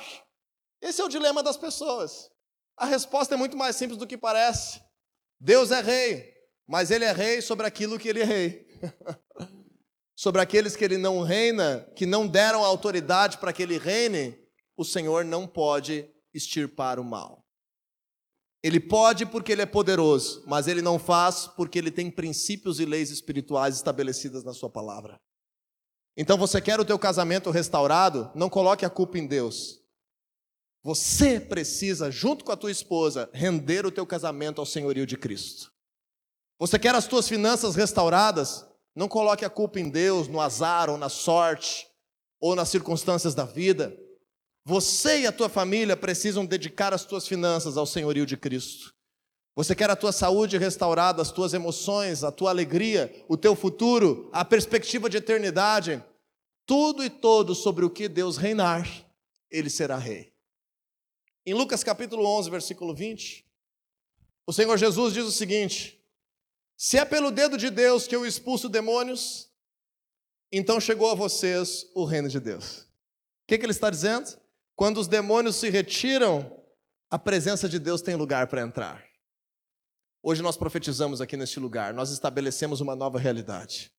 Esse 0.82 1.00
é 1.00 1.04
o 1.04 1.08
dilema 1.08 1.42
das 1.42 1.56
pessoas. 1.56 2.30
A 2.76 2.84
resposta 2.84 3.32
é 3.32 3.38
muito 3.38 3.56
mais 3.56 3.76
simples 3.76 3.98
do 3.98 4.06
que 4.06 4.18
parece. 4.18 4.82
Deus 5.40 5.70
é 5.70 5.80
rei, 5.80 6.34
mas 6.68 6.90
ele 6.90 7.06
é 7.06 7.12
rei 7.12 7.40
sobre 7.40 7.66
aquilo 7.66 7.98
que 7.98 8.10
ele 8.10 8.20
é 8.20 8.24
rei. 8.24 8.68
sobre 10.14 10.42
aqueles 10.42 10.76
que 10.76 10.84
ele 10.84 10.98
não 10.98 11.22
reina, 11.22 11.90
que 11.96 12.04
não 12.04 12.26
deram 12.26 12.62
autoridade 12.62 13.38
para 13.38 13.54
que 13.54 13.62
ele 13.62 13.78
reine, 13.78 14.38
o 14.76 14.84
Senhor 14.84 15.24
não 15.24 15.46
pode 15.46 16.06
extirpar 16.34 17.00
o 17.00 17.04
mal. 17.04 17.41
Ele 18.62 18.78
pode 18.78 19.26
porque 19.26 19.50
ele 19.50 19.62
é 19.62 19.66
poderoso, 19.66 20.44
mas 20.46 20.68
ele 20.68 20.80
não 20.80 20.98
faz 20.98 21.48
porque 21.48 21.78
ele 21.78 21.90
tem 21.90 22.10
princípios 22.10 22.78
e 22.78 22.84
leis 22.84 23.10
espirituais 23.10 23.74
estabelecidas 23.74 24.44
na 24.44 24.54
sua 24.54 24.70
palavra. 24.70 25.20
Então 26.16 26.38
você 26.38 26.60
quer 26.60 26.78
o 26.78 26.84
teu 26.84 26.98
casamento 26.98 27.50
restaurado? 27.50 28.30
Não 28.34 28.48
coloque 28.48 28.84
a 28.84 28.90
culpa 28.90 29.18
em 29.18 29.26
Deus. 29.26 29.80
Você 30.84 31.40
precisa, 31.40 32.10
junto 32.10 32.44
com 32.44 32.52
a 32.52 32.56
tua 32.56 32.70
esposa, 32.70 33.30
render 33.32 33.86
o 33.86 33.90
teu 33.90 34.06
casamento 34.06 34.60
ao 34.60 34.66
senhorio 34.66 35.06
de 35.06 35.16
Cristo. 35.16 35.72
Você 36.58 36.78
quer 36.78 36.94
as 36.94 37.06
tuas 37.06 37.28
finanças 37.28 37.74
restauradas? 37.74 38.66
Não 38.94 39.08
coloque 39.08 39.44
a 39.44 39.50
culpa 39.50 39.80
em 39.80 39.88
Deus, 39.88 40.28
no 40.28 40.40
azar 40.40 40.90
ou 40.90 40.98
na 40.98 41.08
sorte 41.08 41.88
ou 42.40 42.54
nas 42.54 42.68
circunstâncias 42.68 43.34
da 43.34 43.44
vida. 43.44 43.96
Você 44.64 45.20
e 45.20 45.26
a 45.26 45.32
tua 45.32 45.48
família 45.48 45.96
precisam 45.96 46.46
dedicar 46.46 46.94
as 46.94 47.04
tuas 47.04 47.26
finanças 47.26 47.76
ao 47.76 47.86
senhorio 47.86 48.24
de 48.24 48.36
Cristo. 48.36 48.94
Você 49.54 49.74
quer 49.74 49.90
a 49.90 49.96
tua 49.96 50.12
saúde 50.12 50.56
restaurada, 50.56 51.20
as 51.20 51.32
tuas 51.32 51.52
emoções, 51.52 52.24
a 52.24 52.32
tua 52.32 52.50
alegria, 52.50 53.12
o 53.28 53.36
teu 53.36 53.54
futuro, 53.54 54.30
a 54.32 54.44
perspectiva 54.44 55.10
de 55.10 55.18
eternidade, 55.18 56.02
tudo 56.64 57.04
e 57.04 57.10
todo 57.10 57.54
sobre 57.54 57.84
o 57.84 57.90
que 57.90 58.08
Deus 58.08 58.36
reinar, 58.36 58.88
ele 59.50 59.68
será 59.68 59.98
rei. 59.98 60.32
Em 61.44 61.52
Lucas 61.52 61.82
capítulo 61.82 62.24
11, 62.24 62.48
versículo 62.48 62.94
20, 62.94 63.44
o 64.46 64.52
Senhor 64.52 64.78
Jesus 64.78 65.12
diz 65.12 65.24
o 65.24 65.32
seguinte: 65.32 66.00
Se 66.76 66.96
é 66.96 67.04
pelo 67.04 67.30
dedo 67.30 67.58
de 67.58 67.68
Deus 67.68 68.06
que 68.06 68.14
eu 68.14 68.24
expulso 68.24 68.68
demônios, 68.68 69.50
então 70.50 70.80
chegou 70.80 71.10
a 71.10 71.14
vocês 71.14 71.90
o 71.94 72.04
reino 72.04 72.28
de 72.28 72.40
Deus. 72.40 72.78
O 72.78 72.86
que, 73.48 73.58
que 73.58 73.64
ele 73.66 73.72
está 73.72 73.90
dizendo? 73.90 74.40
Quando 74.74 74.98
os 74.98 75.08
demônios 75.08 75.56
se 75.56 75.68
retiram, 75.68 76.62
a 77.10 77.18
presença 77.18 77.68
de 77.68 77.78
Deus 77.78 78.00
tem 78.00 78.14
lugar 78.14 78.46
para 78.46 78.62
entrar. 78.62 79.04
Hoje 80.22 80.40
nós 80.40 80.56
profetizamos 80.56 81.20
aqui 81.20 81.36
neste 81.36 81.58
lugar, 81.58 81.92
nós 81.92 82.10
estabelecemos 82.10 82.80
uma 82.80 82.94
nova 82.94 83.18
realidade. 83.18 83.90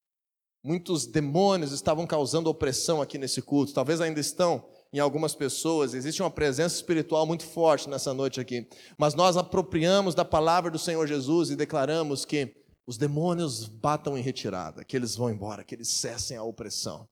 Muitos 0.64 1.06
demônios 1.06 1.74
estavam 1.74 2.08
causando 2.08 2.50
opressão 2.50 3.02
aqui 3.02 3.18
nesse 3.18 3.42
culto, 3.42 3.74
talvez 3.74 4.00
ainda 4.00 4.20
estão 4.20 4.66
em 4.94 5.00
algumas 5.00 5.36
pessoas, 5.36 5.94
existe 5.94 6.22
uma 6.22 6.32
presença 6.32 6.76
espiritual 6.76 7.26
muito 7.26 7.44
forte 7.46 7.90
nessa 7.90 8.14
noite 8.14 8.40
aqui. 8.40 8.68
Mas 8.98 9.14
nós 9.14 9.36
apropriamos 9.36 10.16
da 10.16 10.24
palavra 10.24 10.72
do 10.72 10.80
Senhor 10.80 11.06
Jesus 11.06 11.50
e 11.50 11.56
declaramos 11.56 12.24
que 12.24 12.56
os 12.88 12.98
demônios 12.98 13.68
batam 13.68 14.18
em 14.18 14.22
retirada, 14.22 14.86
que 14.86 14.96
eles 14.96 15.16
vão 15.16 15.30
embora, 15.30 15.64
que 15.64 15.76
eles 15.76 15.90
cessem 15.90 16.38
a 16.38 16.44
opressão. 16.44 17.08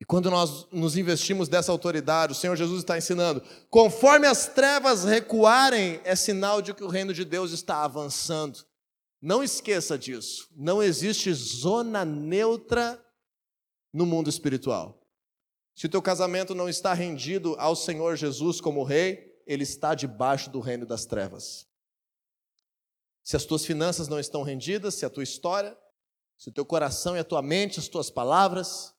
E 0.00 0.04
quando 0.04 0.30
nós 0.30 0.66
nos 0.70 0.96
investimos 0.96 1.48
dessa 1.48 1.72
autoridade, 1.72 2.32
o 2.32 2.36
Senhor 2.36 2.56
Jesus 2.56 2.80
está 2.80 2.96
ensinando: 2.96 3.42
conforme 3.68 4.26
as 4.26 4.46
trevas 4.46 5.04
recuarem, 5.04 6.00
é 6.04 6.14
sinal 6.14 6.62
de 6.62 6.72
que 6.72 6.84
o 6.84 6.88
reino 6.88 7.12
de 7.12 7.24
Deus 7.24 7.50
está 7.50 7.84
avançando. 7.84 8.64
Não 9.20 9.42
esqueça 9.42 9.98
disso. 9.98 10.48
Não 10.56 10.80
existe 10.80 11.32
zona 11.32 12.04
neutra 12.04 13.04
no 13.92 14.06
mundo 14.06 14.30
espiritual. 14.30 15.04
Se 15.74 15.86
o 15.86 15.88
teu 15.88 16.00
casamento 16.00 16.54
não 16.54 16.68
está 16.68 16.92
rendido 16.92 17.56
ao 17.58 17.74
Senhor 17.74 18.16
Jesus 18.16 18.60
como 18.60 18.84
rei, 18.84 19.36
ele 19.46 19.64
está 19.64 19.94
debaixo 19.94 20.50
do 20.50 20.60
reino 20.60 20.86
das 20.86 21.06
trevas. 21.06 21.66
Se 23.24 23.36
as 23.36 23.44
tuas 23.44 23.64
finanças 23.64 24.08
não 24.08 24.18
estão 24.18 24.42
rendidas, 24.42 24.94
se 24.94 25.04
a 25.04 25.10
tua 25.10 25.22
história, 25.22 25.76
se 26.36 26.48
o 26.48 26.52
teu 26.52 26.64
coração 26.64 27.16
e 27.16 27.18
a 27.18 27.24
tua 27.24 27.42
mente, 27.42 27.78
as 27.78 27.88
tuas 27.88 28.10
palavras, 28.10 28.94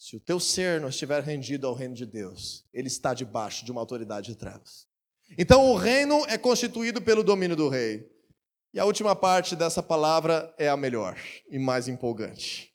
se 0.00 0.16
o 0.16 0.20
teu 0.20 0.40
ser 0.40 0.80
não 0.80 0.88
estiver 0.88 1.22
rendido 1.22 1.66
ao 1.66 1.74
reino 1.74 1.94
de 1.94 2.06
Deus, 2.06 2.64
ele 2.72 2.88
está 2.88 3.12
debaixo 3.12 3.66
de 3.66 3.70
uma 3.70 3.82
autoridade 3.82 4.28
de 4.28 4.34
trevas. 4.34 4.86
Então 5.36 5.70
o 5.70 5.76
reino 5.76 6.24
é 6.26 6.38
constituído 6.38 7.02
pelo 7.02 7.22
domínio 7.22 7.54
do 7.54 7.68
rei. 7.68 8.08
E 8.72 8.80
a 8.80 8.86
última 8.86 9.14
parte 9.14 9.54
dessa 9.54 9.82
palavra 9.82 10.54
é 10.56 10.70
a 10.70 10.76
melhor 10.76 11.18
e 11.50 11.58
mais 11.58 11.86
empolgante. 11.86 12.72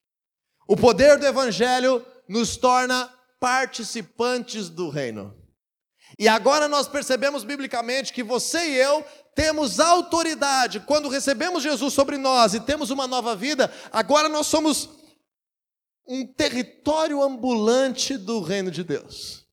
O 0.67 0.77
poder 0.77 1.17
do 1.17 1.25
evangelho 1.25 2.05
nos 2.29 2.57
torna 2.57 3.11
participantes 3.39 4.69
do 4.69 4.89
reino. 4.89 5.35
E 6.19 6.27
agora 6.27 6.67
nós 6.67 6.88
percebemos 6.88 7.43
biblicamente 7.43 8.13
que 8.13 8.21
você 8.21 8.69
e 8.69 8.75
eu 8.75 9.03
temos 9.33 9.79
autoridade. 9.79 10.79
Quando 10.81 11.09
recebemos 11.09 11.63
Jesus 11.63 11.91
sobre 11.91 12.19
nós 12.19 12.53
e 12.53 12.59
temos 12.59 12.91
uma 12.91 13.07
nova 13.07 13.35
vida, 13.35 13.73
agora 13.91 14.29
nós 14.29 14.45
somos 14.45 15.04
um 16.15 16.25
território 16.25 17.21
ambulante 17.21 18.17
do 18.17 18.41
reino 18.41 18.71
de 18.71 18.84
Deus. 18.84 19.45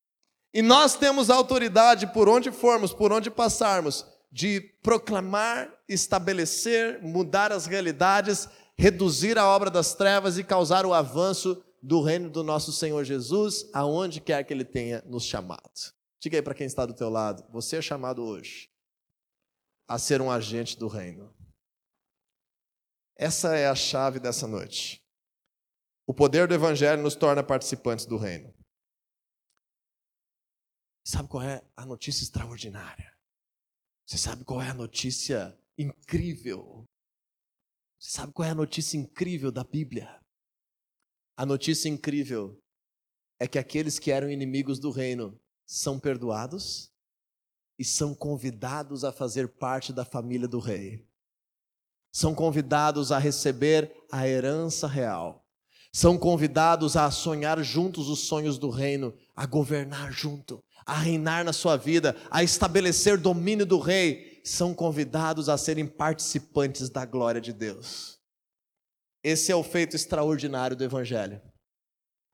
E 0.55 0.61
nós 0.63 0.95
temos 0.95 1.31
autoridade 1.31 2.07
por 2.13 2.29
onde 2.29 2.51
formos, 2.51 2.93
por 2.93 3.13
onde 3.13 3.31
passarmos, 3.31 4.07
de 4.31 4.61
proclamar, 4.83 5.73
estabelecer, 5.89 7.03
mudar 7.03 7.53
as 7.53 7.67
realidades, 7.67 8.49
reduzir 8.77 9.39
a 9.39 9.47
obra 9.47 9.71
das 9.71 9.95
trevas 9.95 10.39
e 10.39 10.45
causar 10.45 10.87
o 10.87 10.95
avanço 10.95 11.63
do 11.83 12.01
reino 12.01 12.31
do 12.31 12.45
nosso 12.45 12.73
Senhor 12.73 13.03
Jesus, 13.05 13.69
aonde 13.73 14.21
quer 14.21 14.45
que 14.45 14.53
Ele 14.53 14.65
tenha 14.65 15.03
nos 15.07 15.25
chamado. 15.25 15.71
Diga 16.21 16.39
aí 16.39 16.43
para 16.43 16.55
quem 16.55 16.67
está 16.67 16.87
do 16.87 16.95
teu 16.95 17.11
lado, 17.11 17.45
você 17.51 17.77
é 17.77 17.83
chamado 17.83 18.23
hoje 18.23 18.71
a 19.89 19.99
ser 19.99 20.23
um 20.23 20.31
agente 20.31 20.79
do 20.79 20.87
reino. 20.87 21.35
Essa 23.17 23.57
é 23.57 23.69
a 23.69 23.75
chave 23.75 24.19
dessa 24.19 24.47
noite. 24.47 25.02
O 26.13 26.15
poder 26.15 26.47
do 26.47 26.53
Evangelho 26.53 27.03
nos 27.03 27.15
torna 27.15 27.43
participantes 27.43 28.05
do 28.05 28.19
reino. 28.19 28.55
Sabe 31.07 31.27
qual 31.27 31.43
é 31.43 31.65
a 31.75 31.87
notícia 31.87 32.23
extraordinária? 32.23 33.17
Você 34.05 34.19
sabe 34.19 34.45
qual 34.45 34.61
é 34.61 34.69
a 34.69 34.75
notícia 34.75 35.59
incrível? 35.79 36.85
Você 37.99 38.11
sabe 38.11 38.31
qual 38.35 38.47
é 38.47 38.51
a 38.51 38.55
notícia 38.55 38.99
incrível 38.99 39.51
da 39.51 39.65
Bíblia? 39.65 40.23
A 41.35 41.47
notícia 41.47 41.89
incrível 41.89 42.63
é 43.41 43.49
que 43.49 43.59
aqueles 43.59 43.99
que 43.99 44.13
eram 44.13 44.31
inimigos 44.31 44.79
do 44.79 44.91
reino 44.91 45.41
são 45.67 45.99
perdoados 45.99 46.93
e 47.79 47.87
são 47.87 48.15
convidados 48.15 49.03
a 49.03 49.13
fazer 49.13 49.49
parte 49.49 49.95
da 49.95 50.05
família 50.05 50.47
do 50.47 50.59
rei. 50.59 51.09
São 52.13 52.35
convidados 52.35 53.11
a 53.11 53.19
receber 53.19 53.91
a 54.13 54.29
herança 54.29 54.87
real. 54.87 55.42
São 55.95 56.17
convidados 56.17 56.97
a 56.97 57.11
sonhar 57.11 57.63
juntos 57.63 58.09
os 58.09 58.21
sonhos 58.21 58.59
do 58.59 58.71
reino, 58.71 59.15
a 59.37 59.45
governar 59.45 60.11
junto, 60.11 60.65
a 60.87 60.97
reinar 60.97 61.45
na 61.45 61.53
sua 61.53 61.77
vida, 61.77 62.17
a 62.31 62.43
estabelecer 62.43 63.19
domínio 63.19 63.67
do 63.67 63.79
rei. 63.79 64.41
São 64.43 64.75
convidados 64.75 65.49
a 65.49 65.59
serem 65.59 65.87
participantes 65.87 66.89
da 66.89 67.05
glória 67.05 67.41
de 67.41 67.53
Deus. 67.53 68.19
Esse 69.23 69.53
é 69.53 69.57
o 69.57 69.63
feito 69.63 69.95
extraordinário 69.95 70.75
do 70.75 70.83
Evangelho. 70.83 71.41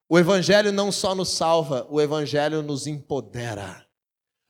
O 0.07 0.17
Evangelho 0.17 0.71
não 0.71 0.91
só 0.91 1.13
nos 1.13 1.29
salva, 1.29 1.85
o 1.89 2.01
Evangelho 2.01 2.63
nos 2.63 2.87
empodera. 2.87 3.85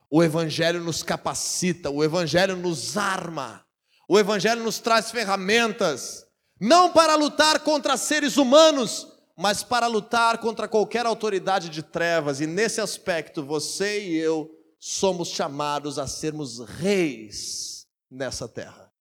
O 0.10 0.24
Evangelho 0.24 0.82
nos 0.82 1.04
capacita, 1.04 1.90
o 1.90 2.04
Evangelho 2.04 2.56
nos 2.56 2.96
arma, 2.96 3.66
o 4.08 4.18
Evangelho 4.18 4.64
nos 4.64 4.80
traz 4.80 5.12
ferramentas, 5.12 6.26
não 6.60 6.92
para 6.92 7.16
lutar 7.16 7.60
contra 7.62 7.96
seres 7.96 8.38
humanos, 8.38 9.08
mas 9.38 9.64
para 9.64 9.88
lutar 9.88 10.40
contra 10.40 10.68
qualquer 10.68 11.06
autoridade 11.06 11.70
de 11.70 11.82
trevas, 11.82 12.42
e 12.42 12.48
nesse 12.48 12.82
aspecto 12.82 13.44
você 13.44 14.02
e 14.06 14.18
eu 14.18 14.52
somos 14.78 15.30
chamados 15.30 15.98
a 15.98 16.08
sermos 16.08 16.60
reis 16.60 17.88
nessa 18.12 18.48
terra. 18.48 18.92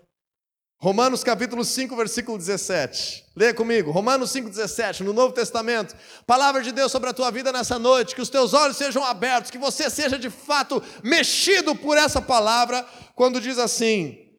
Romanos 0.77 1.23
capítulo 1.23 1.63
5, 1.63 1.95
versículo 1.95 2.38
17. 2.38 3.25
Leia 3.36 3.54
comigo. 3.54 3.91
Romanos 3.91 4.32
5, 4.32 4.49
17, 4.49 5.04
no 5.04 5.13
Novo 5.13 5.34
Testamento. 5.34 5.95
Palavra 6.25 6.63
de 6.63 6.71
Deus 6.71 6.91
sobre 6.91 7.10
a 7.10 7.13
tua 7.13 7.32
vida 7.32 7.51
nessa 7.51 7.77
noite. 7.77 8.15
Que 8.15 8.21
os 8.21 8.30
teus 8.30 8.54
olhos 8.54 8.77
sejam 8.77 9.04
abertos, 9.04 9.51
que 9.51 9.58
você 9.58 9.89
seja 9.89 10.17
de 10.17 10.30
fato 10.30 10.82
mexido 11.04 11.75
por 11.75 11.97
essa 11.97 12.21
palavra, 12.21 12.84
quando 13.15 13.41
diz 13.41 13.58
assim: 13.58 14.31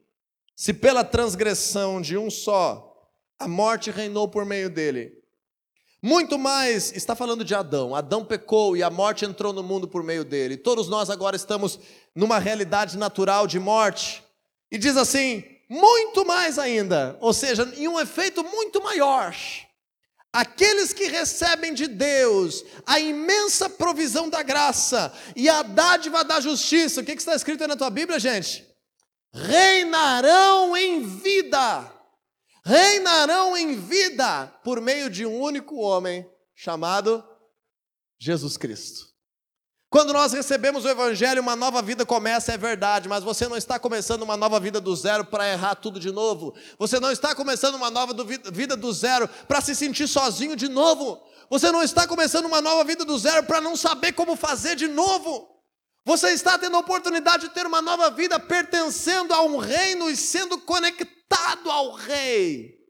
Se 0.55 0.73
pela 0.73 1.05
transgressão 1.05 2.01
de 2.01 2.17
um 2.17 2.31
só 2.31 2.89
a 3.39 3.49
morte 3.49 3.91
reinou 3.91 4.29
por 4.29 4.45
meio 4.45 4.71
dele, 4.71 5.23
muito 6.05 6.37
mais, 6.37 6.93
está 6.97 7.15
falando 7.15 7.45
de 7.45 7.55
Adão. 7.55 7.95
Adão 7.95 8.25
pecou 8.25 8.77
e 8.77 8.83
a 8.83 8.91
morte 8.91 9.25
entrou 9.25 9.53
no 9.53 9.63
mundo 9.63 9.87
por 9.87 10.03
meio 10.03 10.25
dele. 10.25 10.57
Todos 10.57 10.89
nós 10.89 11.09
agora 11.09 11.37
estamos 11.37 11.79
numa 12.13 12.41
realidade 12.41 12.99
natural 12.99 13.47
de 13.47 13.61
morte. 13.61 14.23
E 14.69 14.77
diz 14.77 14.97
assim: 14.97 15.45
muito 15.69 16.27
mais 16.27 16.59
ainda, 16.59 17.17
ou 17.21 17.33
seja, 17.33 17.73
em 17.77 17.87
um 17.87 18.01
efeito 18.01 18.43
muito 18.43 18.83
maior. 18.83 19.33
Aqueles 20.33 20.93
que 20.93 21.05
recebem 21.05 21.73
de 21.73 21.87
Deus 21.87 22.65
a 22.85 22.99
imensa 22.99 23.71
provisão 23.71 24.29
da 24.29 24.43
graça 24.43 25.13
e 25.37 25.49
a 25.49 25.63
dádiva 25.63 26.25
da 26.25 26.41
justiça, 26.41 27.01
o 27.01 27.05
que 27.05 27.13
está 27.13 27.37
escrito 27.37 27.63
aí 27.63 27.69
na 27.69 27.77
tua 27.77 27.91
Bíblia, 27.91 28.19
gente? 28.19 28.67
Reinarão 29.35 30.77
em 30.77 31.03
vida, 31.03 31.91
reinarão 32.65 33.57
em 33.57 33.81
vida 33.81 34.47
por 34.63 34.79
meio 34.81 35.09
de 35.09 35.25
um 35.25 35.41
único 35.41 35.77
homem 35.77 36.29
chamado 36.55 37.25
Jesus 38.19 38.59
Cristo. 38.59 39.13
Quando 39.89 40.13
nós 40.15 40.33
recebemos 40.33 40.87
o 40.87 40.89
Evangelho, 40.89 41.43
uma 41.43 41.55
nova 41.55 41.83
vida 41.83 42.07
começa, 42.07 42.53
é 42.53 42.57
verdade, 42.57 43.09
mas 43.09 43.23
você 43.23 43.47
não 43.47 43.59
está 43.59 43.79
começando 43.79 44.23
uma 44.23 44.39
nova 44.39 44.59
vida 44.59 44.81
do 44.81 44.97
zero 44.97 45.23
para 45.23 45.51
errar 45.51 45.75
tudo 45.75 46.01
de 46.01 46.11
novo. 46.11 46.55
Você 46.79 46.99
não 46.99 47.11
está 47.11 47.35
começando 47.35 47.75
uma 47.75 47.91
nova 47.91 48.15
vida 48.51 48.75
do 48.75 48.91
zero 48.91 49.29
para 49.47 49.61
se 49.61 49.75
sentir 49.75 50.09
sozinho 50.09 50.57
de 50.57 50.67
novo. 50.67 51.23
Você 51.51 51.71
não 51.71 51.83
está 51.83 52.07
começando 52.07 52.47
uma 52.47 52.63
nova 52.63 52.85
vida 52.85 53.05
do 53.05 53.19
zero 53.19 53.45
para 53.45 53.61
não 53.61 53.77
saber 53.77 54.13
como 54.13 54.35
fazer 54.35 54.77
de 54.77 54.89
novo. 54.89 55.52
Você 56.05 56.31
está 56.31 56.59
tendo 56.59 56.77
a 56.77 56.81
oportunidade 56.81 57.49
de 57.49 57.55
ter 57.55 57.67
uma 57.67 57.81
nova 57.81 58.11
vida 58.11 58.39
pertencendo 58.41 59.33
a 59.33 59.43
um 59.43 59.57
reino 59.57 60.11
e 60.11 60.17
sendo 60.17 60.59
conectado 60.61 61.71
ao 61.71 61.93
Rei 61.93 62.83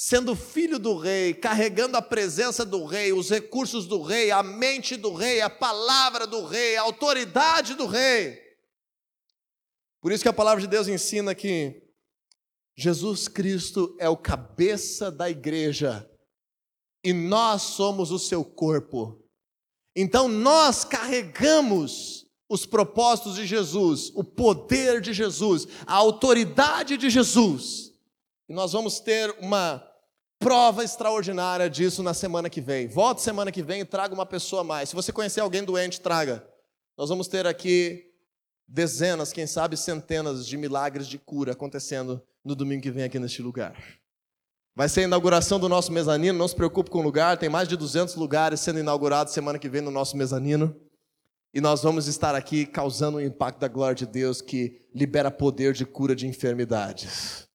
sendo 0.00 0.36
filho 0.36 0.78
do 0.78 0.96
rei, 0.96 1.34
carregando 1.34 1.96
a 1.96 2.00
presença 2.00 2.64
do 2.64 2.84
rei, 2.84 3.12
os 3.12 3.28
recursos 3.28 3.84
do 3.84 4.00
rei, 4.00 4.30
a 4.30 4.44
mente 4.44 4.96
do 4.96 5.12
rei, 5.12 5.40
a 5.40 5.50
palavra 5.50 6.24
do 6.24 6.46
rei, 6.46 6.76
a 6.76 6.82
autoridade 6.82 7.74
do 7.74 7.84
rei. 7.84 8.40
Por 10.00 10.12
isso 10.12 10.22
que 10.22 10.28
a 10.28 10.32
palavra 10.32 10.60
de 10.60 10.68
Deus 10.68 10.86
ensina 10.86 11.34
que 11.34 11.82
Jesus 12.76 13.26
Cristo 13.26 13.96
é 13.98 14.08
o 14.08 14.16
cabeça 14.16 15.10
da 15.10 15.28
igreja 15.28 16.08
e 17.02 17.12
nós 17.12 17.62
somos 17.62 18.12
o 18.12 18.20
seu 18.20 18.44
corpo. 18.44 19.27
Então 20.00 20.28
nós 20.28 20.84
carregamos 20.84 22.24
os 22.48 22.64
propósitos 22.64 23.34
de 23.34 23.44
Jesus, 23.44 24.12
o 24.14 24.22
poder 24.22 25.00
de 25.00 25.12
Jesus, 25.12 25.66
a 25.84 25.94
autoridade 25.94 26.96
de 26.96 27.10
Jesus. 27.10 27.92
E 28.48 28.54
nós 28.54 28.72
vamos 28.72 29.00
ter 29.00 29.34
uma 29.40 29.84
prova 30.38 30.84
extraordinária 30.84 31.68
disso 31.68 32.00
na 32.00 32.14
semana 32.14 32.48
que 32.48 32.60
vem. 32.60 32.86
Volte 32.86 33.22
semana 33.22 33.50
que 33.50 33.60
vem 33.60 33.80
e 33.80 33.84
traga 33.84 34.14
uma 34.14 34.24
pessoa 34.24 34.60
a 34.60 34.64
mais. 34.64 34.88
Se 34.88 34.94
você 34.94 35.12
conhecer 35.12 35.40
alguém 35.40 35.64
doente, 35.64 36.00
traga. 36.00 36.48
Nós 36.96 37.08
vamos 37.08 37.26
ter 37.26 37.44
aqui 37.44 38.04
dezenas, 38.68 39.32
quem 39.32 39.48
sabe 39.48 39.76
centenas 39.76 40.46
de 40.46 40.56
milagres 40.56 41.08
de 41.08 41.18
cura 41.18 41.54
acontecendo 41.54 42.22
no 42.44 42.54
domingo 42.54 42.84
que 42.84 42.90
vem 42.92 43.02
aqui 43.02 43.18
neste 43.18 43.42
lugar. 43.42 43.74
Vai 44.78 44.88
ser 44.88 45.00
a 45.00 45.04
inauguração 45.04 45.58
do 45.58 45.68
nosso 45.68 45.90
mezanino, 45.90 46.38
não 46.38 46.46
se 46.46 46.54
preocupe 46.54 46.88
com 46.88 47.00
o 47.00 47.02
lugar, 47.02 47.36
tem 47.36 47.48
mais 47.48 47.66
de 47.66 47.76
200 47.76 48.14
lugares 48.14 48.60
sendo 48.60 48.78
inaugurados 48.78 49.32
semana 49.32 49.58
que 49.58 49.68
vem 49.68 49.80
no 49.80 49.90
nosso 49.90 50.16
mezanino. 50.16 50.80
E 51.52 51.60
nós 51.60 51.82
vamos 51.82 52.06
estar 52.06 52.32
aqui 52.36 52.64
causando 52.64 53.18
um 53.18 53.20
impacto 53.20 53.58
da 53.58 53.66
glória 53.66 53.96
de 53.96 54.06
Deus 54.06 54.40
que 54.40 54.86
libera 54.94 55.32
poder 55.32 55.72
de 55.72 55.84
cura 55.84 56.14
de 56.14 56.28
enfermidades. 56.28 57.48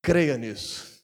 Creia 0.00 0.38
nisso. 0.38 1.02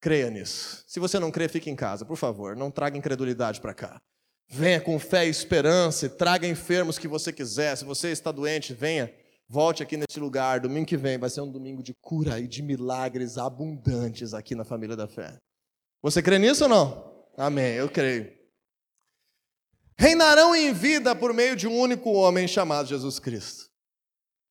Creia 0.00 0.30
nisso. 0.30 0.82
Se 0.88 0.98
você 0.98 1.20
não 1.20 1.30
crê, 1.30 1.46
fique 1.46 1.70
em 1.70 1.76
casa, 1.76 2.04
por 2.04 2.16
favor. 2.16 2.56
Não 2.56 2.68
traga 2.68 2.98
incredulidade 2.98 3.60
para 3.60 3.74
cá. 3.74 4.02
Venha 4.48 4.80
com 4.80 4.98
fé 4.98 5.28
e 5.28 5.30
esperança 5.30 6.06
e 6.06 6.08
traga 6.08 6.44
enfermos 6.44 6.98
que 6.98 7.06
você 7.06 7.32
quiser. 7.32 7.76
Se 7.76 7.84
você 7.84 8.08
está 8.08 8.32
doente, 8.32 8.74
venha. 8.74 9.14
Volte 9.48 9.82
aqui 9.82 9.96
neste 9.96 10.20
lugar. 10.20 10.60
Domingo 10.60 10.86
que 10.86 10.96
vem 10.96 11.16
vai 11.16 11.30
ser 11.30 11.40
um 11.40 11.50
domingo 11.50 11.82
de 11.82 11.94
cura 11.94 12.38
e 12.38 12.46
de 12.46 12.62
milagres 12.62 13.38
abundantes 13.38 14.34
aqui 14.34 14.54
na 14.54 14.64
família 14.64 14.94
da 14.94 15.08
fé. 15.08 15.38
Você 16.02 16.22
crê 16.22 16.38
nisso 16.38 16.64
ou 16.64 16.68
não? 16.68 17.26
Amém, 17.36 17.74
eu 17.74 17.88
creio. 17.88 18.36
Reinarão 19.96 20.54
em 20.54 20.72
vida 20.72 21.14
por 21.16 21.32
meio 21.32 21.56
de 21.56 21.66
um 21.66 21.78
único 21.78 22.10
homem 22.12 22.46
chamado 22.46 22.88
Jesus 22.88 23.18
Cristo. 23.18 23.68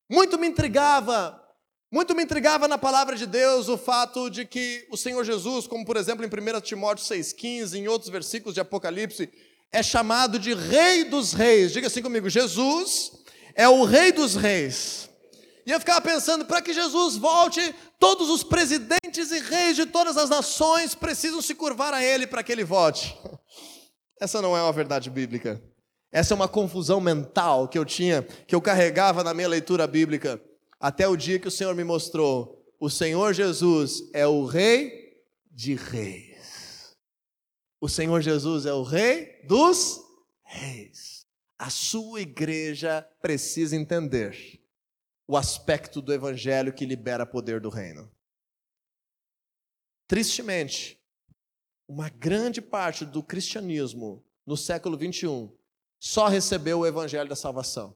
Muito 0.10 0.38
me 0.38 0.48
intrigava 0.48 1.44
muito 1.90 2.14
me 2.14 2.22
intrigava 2.22 2.68
na 2.68 2.78
palavra 2.78 3.16
de 3.16 3.26
Deus 3.26 3.70
o 3.70 3.78
fato 3.78 4.30
de 4.30 4.44
que 4.44 4.86
o 4.92 4.98
Senhor 4.98 5.24
Jesus, 5.24 5.68
como 5.68 5.86
por 5.86 5.96
exemplo 5.96 6.26
em 6.26 6.28
1 6.28 6.60
Timóteo 6.60 7.06
6,15, 7.06 7.76
em 7.76 7.88
outros 7.88 8.10
versículos 8.10 8.54
de 8.54 8.60
Apocalipse, 8.60 9.30
é 9.72 9.82
chamado 9.82 10.38
de 10.38 10.54
Rei 10.54 11.06
dos 11.06 11.32
Reis. 11.32 11.72
Diga 11.72 11.88
assim 11.88 12.02
comigo: 12.02 12.30
Jesus 12.30 13.24
é 13.58 13.68
o 13.68 13.84
Rei 13.84 14.12
dos 14.12 14.36
Reis. 14.36 15.10
E 15.66 15.72
eu 15.72 15.80
ficava 15.80 16.00
pensando, 16.00 16.46
para 16.46 16.62
que 16.62 16.74
Jesus 16.74 17.18
volte, 17.18 17.76
todos 18.00 18.30
os 18.30 18.44
presidentes 18.44 19.32
e 19.32 19.40
reis 19.40 19.76
de 19.76 19.86
todas 19.86 20.16
as 20.16 20.30
nações 20.30 20.96
precisam 20.96 21.42
se 21.42 21.54
curvar 21.54 21.94
a 21.94 22.02
Ele 22.02 22.26
para 22.26 22.44
que 22.44 22.52
Ele 22.52 22.64
volte. 22.64 23.18
Essa 24.22 24.42
não 24.42 24.56
é 24.56 24.62
uma 24.62 24.72
verdade 24.72 25.10
bíblica. 25.10 25.62
Essa 26.10 26.34
é 26.34 26.36
uma 26.36 26.48
confusão 26.48 27.02
mental 27.02 27.68
que 27.68 27.78
eu 27.78 27.84
tinha, 27.84 28.22
que 28.22 28.56
eu 28.56 28.62
carregava 28.62 29.24
na 29.24 29.34
minha 29.34 29.48
leitura 29.50 29.86
bíblica 29.86 30.42
até 30.80 31.08
o 31.08 31.18
dia 31.18 31.40
que 31.40 31.48
o 31.48 31.52
Senhor 31.52 31.76
me 31.76 31.84
mostrou: 31.84 32.64
o 32.80 32.90
Senhor 32.90 33.34
Jesus 33.34 34.04
é 34.14 34.26
o 34.26 34.46
Rei 34.46 34.92
de 35.52 35.74
Reis. 35.74 36.96
O 37.82 37.90
Senhor 37.90 38.22
Jesus 38.22 38.66
é 38.66 38.74
o 38.74 38.84
Rei 38.84 39.42
dos 39.46 40.00
Reis. 40.44 41.17
A 41.58 41.70
sua 41.70 42.22
igreja 42.22 43.08
precisa 43.22 43.76
entender 43.76 44.62
o 45.28 45.36
aspecto 45.36 46.02
do 46.02 46.14
Evangelho 46.14 46.74
que 46.74 46.86
libera 46.86 47.26
poder 47.26 47.60
do 47.60 47.70
reino. 47.70 48.10
Tristemente, 50.08 50.98
uma 51.88 52.10
grande 52.10 52.62
parte 52.62 53.06
do 53.06 53.24
cristianismo 53.24 54.24
no 54.46 54.56
século 54.56 54.98
21 54.98 55.52
só 56.00 56.28
recebeu 56.28 56.80
o 56.80 56.86
evangelho 56.86 57.28
da 57.28 57.36
salvação. 57.36 57.96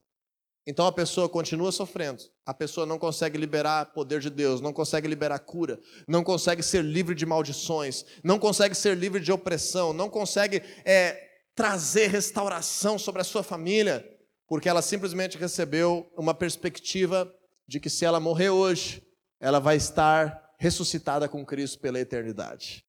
Então 0.66 0.86
a 0.86 0.92
pessoa 0.92 1.28
continua 1.28 1.72
sofrendo, 1.72 2.24
a 2.46 2.54
pessoa 2.54 2.86
não 2.86 3.00
consegue 3.00 3.38
liberar 3.38 3.94
poder 3.94 4.20
de 4.20 4.30
Deus, 4.30 4.62
não 4.62 4.72
consegue 4.72 5.08
liberar 5.08 5.40
cura, 5.40 5.80
não 6.08 6.24
consegue 6.24 6.62
ser 6.62 6.84
livre 6.84 7.16
de 7.16 7.26
maldições, 7.26 8.06
não 8.24 8.38
consegue 8.38 8.76
ser 8.76 8.96
livre 8.96 9.20
de 9.20 9.32
opressão, 9.32 9.92
não 9.92 10.10
consegue 10.10 10.62
é, 10.86 11.31
trazer 11.56 12.08
restauração 12.08 12.98
sobre 12.98 13.22
a 13.22 13.26
sua 13.26 13.44
família, 13.44 14.08
porque 14.48 14.70
ela 14.70 14.82
simplesmente 14.82 15.38
recebeu 15.38 16.12
uma 16.18 16.34
perspectiva 16.34 17.34
de 17.68 17.80
que 17.80 17.90
se 17.90 18.06
ela 18.06 18.20
morrer 18.20 18.50
hoje, 18.50 19.02
ela 19.40 19.60
vai 19.60 19.78
estar 19.78 20.56
ressuscitada 20.60 21.28
com 21.28 21.46
Cristo 21.46 21.80
pela 21.80 22.00
eternidade. 22.00 22.86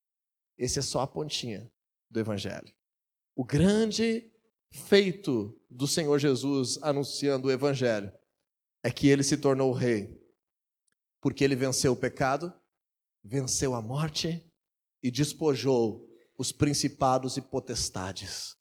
Esse 0.59 0.79
é 0.79 0.83
só 0.83 1.01
a 1.01 1.07
pontinha 1.07 1.71
do 2.11 2.21
Evangelho. 2.21 2.73
O 3.35 3.45
grande 3.45 4.31
feito 4.71 5.59
do 5.71 5.87
Senhor 5.87 6.19
Jesus 6.19 6.79
anunciando 6.83 7.49
o 7.49 7.51
Evangelho 7.51 8.13
é 8.83 8.91
que 8.91 9.09
ele 9.09 9.23
se 9.23 9.37
tornou 9.37 9.73
rei, 9.73 10.21
porque 11.21 11.45
ele 11.45 11.57
venceu 11.57 11.93
o 11.93 11.97
pecado, 11.97 12.53
venceu 13.25 13.75
a 13.75 13.81
morte 13.81 14.45
e 15.03 15.11
despojou 15.11 16.12
os 16.37 16.53
principados 16.53 17.37
e 17.37 17.43
potestades. 17.43 18.57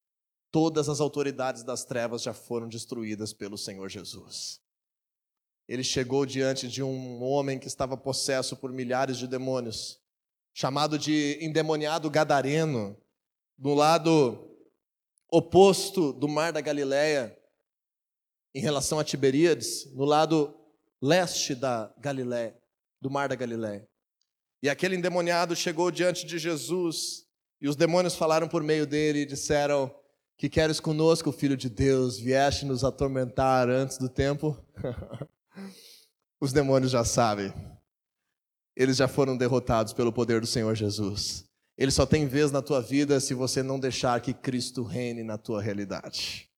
Todas 0.52 0.90
as 0.90 1.00
autoridades 1.00 1.64
das 1.64 1.86
trevas 1.86 2.22
já 2.22 2.34
foram 2.34 2.68
destruídas 2.68 3.34
pelo 3.34 3.58
Senhor 3.58 3.90
Jesus 3.90 4.62
ele 5.72 5.86
chegou 5.86 6.26
diante 6.26 6.68
de 6.68 6.84
um 6.84 7.24
homem 7.24 7.58
que 7.58 7.66
estava 7.66 7.96
possesso 7.96 8.58
por 8.58 8.74
milhares 8.74 9.18
de 9.18 9.26
demônios, 9.26 10.02
chamado 10.54 11.00
de 11.00 11.38
endemoniado 11.40 12.10
gadareno, 12.10 12.98
do 13.58 13.74
lado 13.74 14.50
oposto 15.30 16.12
do 16.12 16.28
mar 16.28 16.52
da 16.52 16.60
Galileia, 16.60 17.38
em 18.54 18.60
relação 18.60 19.00
a 19.00 19.04
Tiberíades, 19.06 19.90
no 19.94 20.04
lado 20.04 20.54
leste 21.02 21.56
da 21.56 21.94
Galileia, 21.98 22.54
do 23.00 23.10
mar 23.10 23.30
da 23.30 23.36
Galileia. 23.36 23.88
E 24.62 24.70
aquele 24.70 24.98
endemoniado 24.98 25.56
chegou 25.56 25.90
diante 25.90 26.26
de 26.26 26.38
Jesus, 26.38 27.26
e 27.62 27.70
os 27.70 27.76
demônios 27.76 28.16
falaram 28.16 28.48
por 28.48 28.64
meio 28.64 28.88
dele 28.88 29.20
e 29.20 29.26
disseram: 29.26 29.94
Que 30.36 30.50
queres 30.50 30.80
conosco, 30.80 31.32
filho 31.32 31.56
de 31.56 31.70
Deus? 31.70 32.20
Vieste 32.20 32.66
nos 32.66 32.84
atormentar 32.84 33.70
antes 33.70 33.98
do 33.98 34.10
tempo? 34.10 34.58
Os 36.42 36.52
demônios 36.52 36.92
já 36.92 37.06
sabem. 37.06 37.54
Eles 38.76 38.98
já 38.98 39.08
foram 39.08 39.38
derrotados 39.38 39.94
pelo 39.94 40.12
poder 40.12 40.42
do 40.42 40.48
Senhor 40.48 40.74
Jesus. 40.74 41.46
Ele 41.78 41.92
só 41.92 42.04
tem 42.04 42.26
vez 42.26 42.52
na 42.52 42.64
tua 42.64 42.82
vida 42.82 43.20
se 43.20 43.36
você 43.36 43.62
não 43.62 43.80
deixar 43.80 44.20
que 44.22 44.34
Cristo 44.34 44.82
reine 44.82 45.24
na 45.24 45.38
tua 45.38 45.62
realidade. 45.62 46.50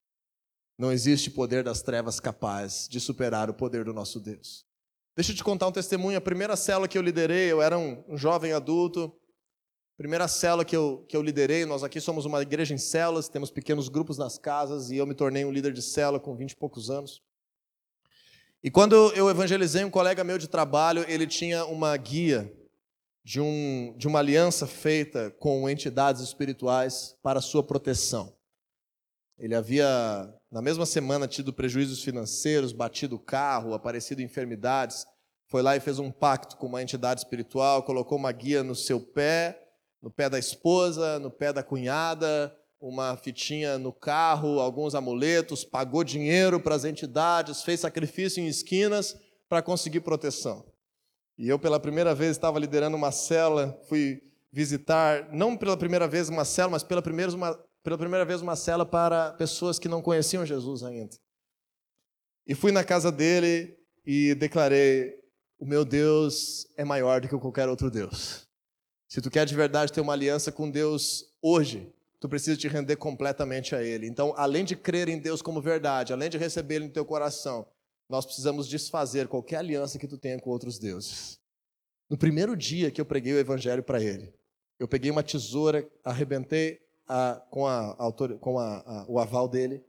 Não 0.78 0.90
existe 0.90 1.30
poder 1.30 1.62
das 1.62 1.82
trevas 1.82 2.18
capaz 2.18 2.88
de 2.88 2.98
superar 2.98 3.50
o 3.50 3.54
poder 3.54 3.84
do 3.84 3.92
nosso 3.92 4.18
Deus. 4.18 4.64
Deixa 5.14 5.32
eu 5.32 5.36
te 5.36 5.44
contar 5.44 5.68
um 5.68 5.72
testemunho. 5.72 6.18
A 6.18 6.20
primeira 6.20 6.56
célula 6.56 6.88
que 6.88 6.98
eu 6.98 7.02
liderei, 7.02 7.52
eu 7.52 7.62
era 7.62 7.78
um, 7.78 8.16
jovem 8.16 8.52
adulto. 8.52 9.14
Primeira 9.96 10.26
célula 10.26 10.64
que 10.64 10.74
eu, 10.74 11.04
que 11.08 11.16
eu 11.16 11.22
liderei, 11.22 11.64
nós 11.64 11.84
aqui 11.84 12.00
somos 12.00 12.24
uma 12.24 12.42
igreja 12.42 12.74
em 12.74 12.78
células, 12.78 13.28
temos 13.28 13.50
pequenos 13.50 13.88
grupos 13.88 14.18
nas 14.18 14.36
casas, 14.36 14.90
e 14.90 14.96
eu 14.96 15.06
me 15.06 15.14
tornei 15.14 15.44
um 15.44 15.52
líder 15.52 15.72
de 15.72 15.82
célula 15.82 16.18
com 16.18 16.34
20 16.34 16.50
e 16.50 16.56
poucos 16.56 16.90
anos. 16.90 17.22
E 18.60 18.72
quando 18.72 19.12
eu 19.14 19.30
evangelizei 19.30 19.84
um 19.84 19.90
colega 19.90 20.24
meu 20.24 20.36
de 20.36 20.48
trabalho, 20.48 21.04
ele 21.06 21.28
tinha 21.28 21.64
uma 21.66 21.96
guia 21.96 22.52
de, 23.22 23.40
um, 23.40 23.94
de 23.96 24.08
uma 24.08 24.18
aliança 24.18 24.66
feita 24.66 25.30
com 25.38 25.68
entidades 25.70 26.22
espirituais 26.22 27.16
para 27.22 27.40
sua 27.40 27.62
proteção. 27.62 28.34
Ele 29.38 29.54
havia, 29.54 29.86
na 30.50 30.60
mesma 30.60 30.86
semana, 30.86 31.28
tido 31.28 31.52
prejuízos 31.52 32.02
financeiros, 32.02 32.72
batido 32.72 33.14
o 33.14 33.20
carro, 33.20 33.74
aparecido 33.74 34.22
enfermidades. 34.22 35.06
Foi 35.46 35.62
lá 35.62 35.76
e 35.76 35.80
fez 35.80 36.00
um 36.00 36.10
pacto 36.10 36.56
com 36.56 36.66
uma 36.66 36.82
entidade 36.82 37.20
espiritual, 37.20 37.84
colocou 37.84 38.18
uma 38.18 38.32
guia 38.32 38.64
no 38.64 38.74
seu 38.74 39.00
pé, 39.00 39.63
no 40.04 40.10
pé 40.10 40.28
da 40.28 40.38
esposa, 40.38 41.18
no 41.18 41.30
pé 41.30 41.50
da 41.50 41.62
cunhada, 41.62 42.54
uma 42.78 43.16
fitinha 43.16 43.78
no 43.78 43.90
carro, 43.90 44.60
alguns 44.60 44.94
amuletos, 44.94 45.64
pagou 45.64 46.04
dinheiro 46.04 46.60
para 46.60 46.74
as 46.74 46.84
entidades, 46.84 47.62
fez 47.62 47.80
sacrifício 47.80 48.38
em 48.38 48.46
esquinas 48.46 49.18
para 49.48 49.62
conseguir 49.62 50.00
proteção. 50.00 50.62
E 51.38 51.48
eu, 51.48 51.58
pela 51.58 51.80
primeira 51.80 52.14
vez, 52.14 52.32
estava 52.32 52.58
liderando 52.58 52.98
uma 52.98 53.10
cela, 53.10 53.80
fui 53.88 54.20
visitar, 54.52 55.32
não 55.32 55.56
pela 55.56 55.74
primeira 55.74 56.06
vez 56.06 56.28
uma 56.28 56.44
cela, 56.44 56.72
mas 56.72 56.82
pela 56.82 57.00
primeira, 57.00 57.32
uma, 57.32 57.58
pela 57.82 57.96
primeira 57.96 58.26
vez 58.26 58.42
uma 58.42 58.56
cela 58.56 58.84
para 58.84 59.32
pessoas 59.32 59.78
que 59.78 59.88
não 59.88 60.02
conheciam 60.02 60.44
Jesus 60.44 60.82
ainda. 60.82 61.16
E 62.46 62.54
fui 62.54 62.72
na 62.72 62.84
casa 62.84 63.10
dele 63.10 63.74
e 64.04 64.34
declarei: 64.34 65.14
O 65.58 65.64
meu 65.64 65.82
Deus 65.82 66.66
é 66.76 66.84
maior 66.84 67.22
do 67.22 67.28
que 67.28 67.38
qualquer 67.38 67.70
outro 67.70 67.90
Deus. 67.90 68.43
Se 69.14 69.20
tu 69.20 69.30
quer 69.30 69.46
de 69.46 69.54
verdade 69.54 69.92
ter 69.92 70.00
uma 70.00 70.12
aliança 70.12 70.50
com 70.50 70.68
Deus 70.68 71.32
hoje, 71.40 71.88
tu 72.18 72.28
precisa 72.28 72.56
te 72.56 72.66
render 72.66 72.96
completamente 72.96 73.72
a 73.72 73.80
Ele. 73.80 74.08
Então, 74.08 74.34
além 74.36 74.64
de 74.64 74.74
crer 74.74 75.08
em 75.08 75.20
Deus 75.20 75.40
como 75.40 75.62
verdade, 75.62 76.12
além 76.12 76.28
de 76.28 76.36
receber 76.36 76.74
Ele 76.74 76.86
no 76.86 76.92
teu 76.92 77.04
coração, 77.04 77.64
nós 78.08 78.26
precisamos 78.26 78.66
desfazer 78.66 79.28
qualquer 79.28 79.58
aliança 79.58 80.00
que 80.00 80.08
tu 80.08 80.18
tenha 80.18 80.40
com 80.40 80.50
outros 80.50 80.80
deuses. 80.80 81.38
No 82.10 82.18
primeiro 82.18 82.56
dia 82.56 82.90
que 82.90 83.00
eu 83.00 83.04
preguei 83.04 83.34
o 83.34 83.38
Evangelho 83.38 83.84
para 83.84 84.02
ele, 84.02 84.34
eu 84.80 84.88
peguei 84.88 85.12
uma 85.12 85.22
tesoura, 85.22 85.88
arrebentei 86.02 86.80
a, 87.06 87.40
com, 87.50 87.68
a, 87.68 87.96
com 88.40 88.58
a, 88.58 89.06
o 89.08 89.20
aval 89.20 89.46
dele, 89.46 89.80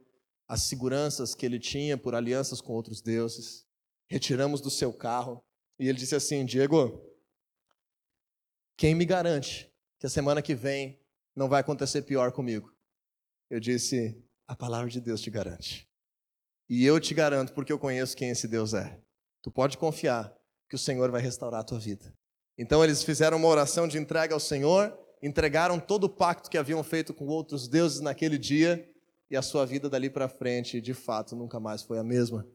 as 0.46 0.62
seguranças 0.62 1.34
que 1.34 1.44
ele 1.44 1.58
tinha 1.58 1.98
por 1.98 2.14
alianças 2.14 2.60
com 2.60 2.74
outros 2.74 3.00
deuses, 3.00 3.66
retiramos 4.08 4.60
do 4.60 4.70
seu 4.70 4.92
carro, 4.92 5.42
e 5.80 5.88
ele 5.88 5.98
disse 5.98 6.14
assim: 6.14 6.44
Diego, 6.44 7.05
quem 8.76 8.94
me 8.94 9.04
garante 9.04 9.72
que 9.98 10.06
a 10.06 10.10
semana 10.10 10.42
que 10.42 10.54
vem 10.54 11.00
não 11.34 11.48
vai 11.48 11.60
acontecer 11.60 12.02
pior 12.02 12.32
comigo. 12.32 12.70
Eu 13.50 13.58
disse: 13.58 14.22
a 14.46 14.54
palavra 14.54 14.90
de 14.90 15.00
Deus 15.00 15.20
te 15.20 15.30
garante. 15.30 15.88
E 16.68 16.84
eu 16.84 17.00
te 17.00 17.14
garanto, 17.14 17.52
porque 17.52 17.72
eu 17.72 17.78
conheço 17.78 18.16
quem 18.16 18.30
esse 18.30 18.48
Deus 18.48 18.74
é. 18.74 19.00
Tu 19.42 19.50
pode 19.50 19.78
confiar 19.78 20.34
que 20.68 20.74
o 20.74 20.78
Senhor 20.78 21.10
vai 21.10 21.22
restaurar 21.22 21.60
a 21.60 21.64
tua 21.64 21.78
vida. 21.78 22.12
Então 22.58 22.82
eles 22.82 23.02
fizeram 23.02 23.36
uma 23.36 23.48
oração 23.48 23.86
de 23.86 23.98
entrega 23.98 24.34
ao 24.34 24.40
Senhor, 24.40 24.98
entregaram 25.22 25.78
todo 25.78 26.04
o 26.04 26.08
pacto 26.08 26.50
que 26.50 26.58
haviam 26.58 26.82
feito 26.82 27.14
com 27.14 27.26
outros 27.26 27.68
deuses 27.68 28.00
naquele 28.00 28.36
dia, 28.36 28.88
e 29.30 29.36
a 29.36 29.42
sua 29.42 29.64
vida 29.64 29.88
dali 29.88 30.10
para 30.10 30.28
frente, 30.28 30.80
de 30.80 30.94
fato, 30.94 31.36
nunca 31.36 31.60
mais 31.60 31.82
foi 31.82 31.98
a 31.98 32.04
mesma. 32.04 32.46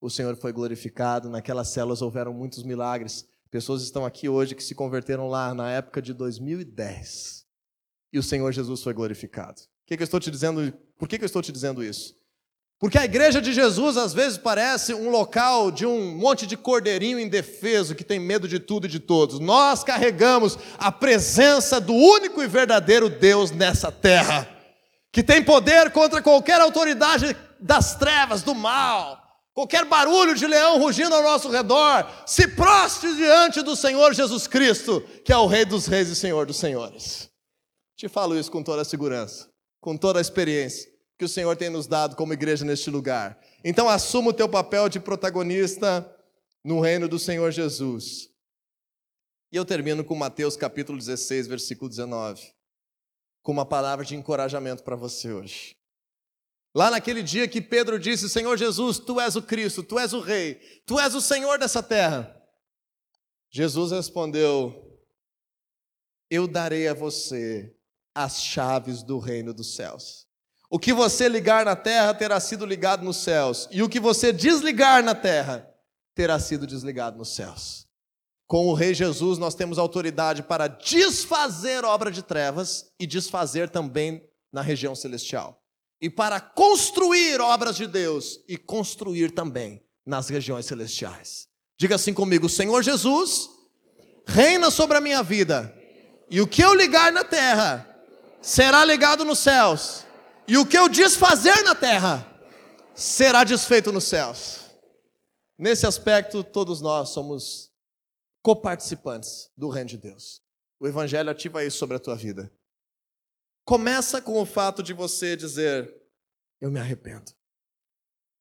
O 0.00 0.10
Senhor 0.10 0.36
foi 0.36 0.52
glorificado, 0.52 1.28
naquelas 1.28 1.68
células 1.68 2.02
houveram 2.02 2.32
muitos 2.32 2.62
milagres. 2.62 3.26
Pessoas 3.56 3.80
estão 3.80 4.04
aqui 4.04 4.28
hoje 4.28 4.54
que 4.54 4.62
se 4.62 4.74
converteram 4.74 5.28
lá 5.28 5.54
na 5.54 5.70
época 5.70 6.02
de 6.02 6.12
2010 6.12 7.46
e 8.12 8.18
o 8.18 8.22
Senhor 8.22 8.52
Jesus 8.52 8.82
foi 8.82 8.92
glorificado. 8.92 9.62
O 9.62 9.86
que, 9.86 9.96
que 9.96 10.02
eu 10.02 10.04
estou 10.04 10.20
te 10.20 10.30
dizendo? 10.30 10.74
Por 10.98 11.08
que, 11.08 11.16
que 11.16 11.24
eu 11.24 11.26
estou 11.26 11.40
te 11.40 11.50
dizendo 11.50 11.82
isso? 11.82 12.14
Porque 12.78 12.98
a 12.98 13.06
igreja 13.06 13.40
de 13.40 13.54
Jesus 13.54 13.96
às 13.96 14.12
vezes 14.12 14.36
parece 14.36 14.92
um 14.92 15.08
local 15.08 15.70
de 15.70 15.86
um 15.86 16.14
monte 16.14 16.46
de 16.46 16.54
cordeirinho 16.54 17.18
indefeso 17.18 17.94
que 17.94 18.04
tem 18.04 18.20
medo 18.20 18.46
de 18.46 18.60
tudo 18.60 18.84
e 18.86 18.90
de 18.90 19.00
todos. 19.00 19.40
Nós 19.40 19.82
carregamos 19.82 20.58
a 20.76 20.92
presença 20.92 21.80
do 21.80 21.94
único 21.94 22.42
e 22.42 22.46
verdadeiro 22.46 23.08
Deus 23.08 23.52
nessa 23.52 23.90
terra, 23.90 24.46
que 25.10 25.22
tem 25.22 25.42
poder 25.42 25.90
contra 25.92 26.20
qualquer 26.20 26.60
autoridade 26.60 27.34
das 27.58 27.94
trevas, 27.94 28.42
do 28.42 28.54
mal, 28.54 29.25
qualquer 29.56 29.86
barulho 29.86 30.34
de 30.34 30.46
leão 30.46 30.78
rugindo 30.78 31.14
ao 31.14 31.22
nosso 31.22 31.48
redor. 31.48 32.06
Se 32.26 32.46
prostre 32.46 33.16
diante 33.16 33.62
do 33.62 33.74
Senhor 33.74 34.12
Jesus 34.12 34.46
Cristo, 34.46 35.00
que 35.24 35.32
é 35.32 35.36
o 35.38 35.46
Rei 35.46 35.64
dos 35.64 35.86
Reis 35.86 36.10
e 36.10 36.14
Senhor 36.14 36.44
dos 36.44 36.58
Senhores. 36.58 37.30
Te 37.96 38.06
falo 38.06 38.38
isso 38.38 38.52
com 38.52 38.62
toda 38.62 38.82
a 38.82 38.84
segurança, 38.84 39.50
com 39.80 39.96
toda 39.96 40.18
a 40.18 40.20
experiência 40.20 40.94
que 41.18 41.24
o 41.24 41.28
Senhor 41.28 41.56
tem 41.56 41.70
nos 41.70 41.86
dado 41.86 42.14
como 42.16 42.34
igreja 42.34 42.66
neste 42.66 42.90
lugar. 42.90 43.40
Então, 43.64 43.88
assuma 43.88 44.28
o 44.28 44.34
teu 44.34 44.46
papel 44.46 44.90
de 44.90 45.00
protagonista 45.00 46.06
no 46.62 46.78
reino 46.78 47.08
do 47.08 47.18
Senhor 47.18 47.50
Jesus. 47.50 48.28
E 49.50 49.56
eu 49.56 49.64
termino 49.64 50.04
com 50.04 50.14
Mateus 50.14 50.54
capítulo 50.54 50.98
16, 50.98 51.46
versículo 51.46 51.88
19, 51.88 52.42
com 53.42 53.52
uma 53.52 53.64
palavra 53.64 54.04
de 54.04 54.14
encorajamento 54.14 54.82
para 54.82 54.96
você 54.96 55.32
hoje. 55.32 55.75
Lá 56.76 56.90
naquele 56.90 57.22
dia 57.22 57.48
que 57.48 57.62
Pedro 57.62 57.98
disse: 57.98 58.28
Senhor 58.28 58.54
Jesus, 58.58 58.98
tu 58.98 59.18
és 59.18 59.34
o 59.34 59.40
Cristo, 59.40 59.82
tu 59.82 59.98
és 59.98 60.12
o 60.12 60.20
Rei, 60.20 60.56
tu 60.84 61.00
és 61.00 61.14
o 61.14 61.22
Senhor 61.22 61.58
dessa 61.58 61.82
terra. 61.82 62.38
Jesus 63.50 63.92
respondeu: 63.92 65.00
Eu 66.30 66.46
darei 66.46 66.86
a 66.86 66.92
você 66.92 67.74
as 68.14 68.42
chaves 68.42 69.02
do 69.02 69.18
reino 69.18 69.54
dos 69.54 69.74
céus. 69.74 70.26
O 70.68 70.78
que 70.78 70.92
você 70.92 71.30
ligar 71.30 71.64
na 71.64 71.74
terra 71.74 72.12
terá 72.12 72.38
sido 72.38 72.66
ligado 72.66 73.02
nos 73.02 73.16
céus, 73.16 73.66
e 73.70 73.82
o 73.82 73.88
que 73.88 73.98
você 73.98 74.30
desligar 74.30 75.02
na 75.02 75.14
terra 75.14 75.66
terá 76.14 76.38
sido 76.38 76.66
desligado 76.66 77.16
nos 77.16 77.34
céus. 77.34 77.88
Com 78.46 78.66
o 78.66 78.74
Rei 78.74 78.92
Jesus, 78.92 79.38
nós 79.38 79.54
temos 79.54 79.78
autoridade 79.78 80.42
para 80.42 80.68
desfazer 80.68 81.86
obra 81.86 82.10
de 82.10 82.22
trevas 82.22 82.92
e 83.00 83.06
desfazer 83.06 83.70
também 83.70 84.28
na 84.52 84.60
região 84.60 84.94
celestial. 84.94 85.65
E 86.00 86.10
para 86.10 86.40
construir 86.40 87.40
obras 87.40 87.76
de 87.76 87.86
Deus 87.86 88.40
e 88.46 88.56
construir 88.56 89.30
também 89.30 89.82
nas 90.04 90.28
regiões 90.28 90.66
celestiais. 90.66 91.48
Diga 91.78 91.94
assim 91.96 92.12
comigo: 92.12 92.48
Senhor 92.48 92.82
Jesus, 92.82 93.48
reina 94.26 94.70
sobre 94.70 94.96
a 94.96 95.00
minha 95.00 95.22
vida, 95.22 95.74
e 96.30 96.40
o 96.40 96.46
que 96.46 96.62
eu 96.62 96.74
ligar 96.74 97.12
na 97.12 97.24
terra 97.24 97.88
será 98.40 98.84
ligado 98.84 99.24
nos 99.24 99.38
céus, 99.38 100.04
e 100.46 100.56
o 100.56 100.66
que 100.66 100.78
eu 100.78 100.88
desfazer 100.88 101.62
na 101.64 101.74
terra 101.74 102.26
será 102.94 103.44
desfeito 103.44 103.92
nos 103.92 104.04
céus. 104.04 104.60
Nesse 105.58 105.86
aspecto, 105.86 106.44
todos 106.44 106.80
nós 106.80 107.10
somos 107.10 107.70
coparticipantes 108.42 109.50
do 109.56 109.68
reino 109.68 109.88
de 109.90 109.96
Deus. 109.96 110.42
O 110.78 110.86
Evangelho 110.86 111.30
ativa 111.30 111.64
isso 111.64 111.78
sobre 111.78 111.96
a 111.96 112.00
tua 112.00 112.14
vida. 112.14 112.52
Começa 113.66 114.22
com 114.22 114.40
o 114.40 114.46
fato 114.46 114.80
de 114.80 114.92
você 114.92 115.36
dizer: 115.36 115.92
Eu 116.60 116.70
me 116.70 116.78
arrependo. 116.78 117.32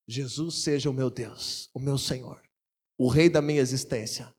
Jesus 0.08 0.62
seja 0.62 0.88
o 0.88 0.94
meu 0.94 1.10
Deus, 1.10 1.68
o 1.74 1.80
meu 1.80 1.98
Senhor, 1.98 2.40
o 2.96 3.10
Rei 3.10 3.28
da 3.28 3.42
minha 3.42 3.60
existência. 3.60 4.32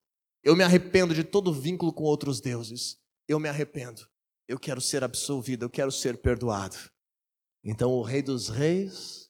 Eu 0.45 0.55
me 0.55 0.63
arrependo 0.63 1.13
de 1.13 1.25
todo 1.25 1.53
vínculo 1.53 1.93
com 1.93 2.05
outros 2.05 2.41
deuses. 2.41 3.01
Eu 3.27 3.41
me 3.41 3.49
arrependo. 3.49 4.09
Eu 4.47 4.61
quero 4.61 4.81
ser 4.81 5.03
absolvido, 5.03 5.65
eu 5.65 5.71
quero 5.71 5.91
ser 5.91 6.19
perdoado. 6.19 6.77
Então, 7.65 7.91
o 7.91 8.03
Rei 8.03 8.23
dos 8.23 8.49
Reis, 8.49 9.29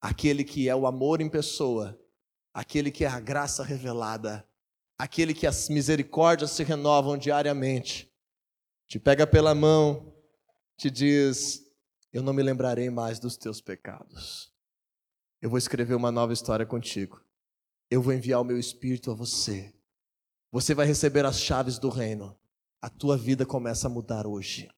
aquele 0.00 0.42
que 0.42 0.68
é 0.68 0.74
o 0.74 0.88
amor 0.88 1.20
em 1.20 1.30
pessoa, 1.30 1.96
aquele 2.52 2.90
que 2.90 3.04
é 3.04 3.08
a 3.08 3.20
graça 3.20 3.62
revelada, 3.62 4.44
aquele 4.98 5.34
que 5.34 5.46
as 5.46 5.68
misericórdias 5.68 6.50
se 6.50 6.64
renovam 6.64 7.16
diariamente, 7.16 8.12
te 8.88 8.98
pega 8.98 9.24
pela 9.24 9.54
mão, 9.54 10.19
te 10.80 10.90
diz: 10.90 11.62
Eu 12.10 12.22
não 12.22 12.32
me 12.32 12.42
lembrarei 12.42 12.88
mais 12.88 13.18
dos 13.18 13.36
teus 13.36 13.60
pecados. 13.60 14.50
Eu 15.42 15.50
vou 15.50 15.58
escrever 15.58 15.94
uma 15.94 16.10
nova 16.10 16.32
história 16.32 16.64
contigo. 16.64 17.20
Eu 17.90 18.00
vou 18.00 18.14
enviar 18.14 18.40
o 18.40 18.44
meu 18.44 18.58
espírito 18.58 19.10
a 19.10 19.14
você. 19.14 19.74
Você 20.50 20.74
vai 20.74 20.86
receber 20.86 21.26
as 21.26 21.38
chaves 21.38 21.78
do 21.78 21.90
reino. 21.90 22.38
A 22.80 22.88
tua 22.88 23.16
vida 23.16 23.44
começa 23.44 23.88
a 23.88 23.90
mudar 23.90 24.26
hoje. 24.26 24.70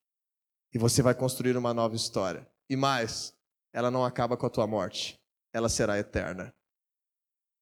E 0.74 0.78
você 0.78 1.02
vai 1.02 1.14
construir 1.14 1.56
uma 1.56 1.72
nova 1.72 1.94
história. 1.94 2.50
E 2.68 2.74
mais, 2.74 3.32
ela 3.72 3.90
não 3.90 4.04
acaba 4.04 4.36
com 4.36 4.46
a 4.46 4.50
tua 4.50 4.66
morte. 4.66 5.20
Ela 5.52 5.68
será 5.68 5.98
eterna. 5.98 6.52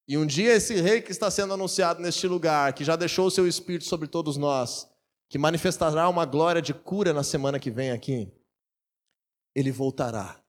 E 0.08 0.16
um 0.16 0.24
dia 0.24 0.54
esse 0.54 0.80
rei 0.80 1.02
que 1.02 1.12
está 1.12 1.30
sendo 1.30 1.52
anunciado 1.52 2.00
neste 2.00 2.26
lugar, 2.26 2.72
que 2.72 2.84
já 2.84 2.96
deixou 2.96 3.26
o 3.26 3.30
seu 3.30 3.46
espírito 3.46 3.84
sobre 3.84 4.08
todos 4.08 4.36
nós, 4.36 4.89
que 5.30 5.38
manifestará 5.38 6.08
uma 6.08 6.26
glória 6.26 6.60
de 6.60 6.74
cura 6.74 7.12
na 7.12 7.22
semana 7.22 7.60
que 7.60 7.70
vem 7.70 7.92
aqui, 7.92 8.30
ele 9.54 9.70
voltará 9.70 10.44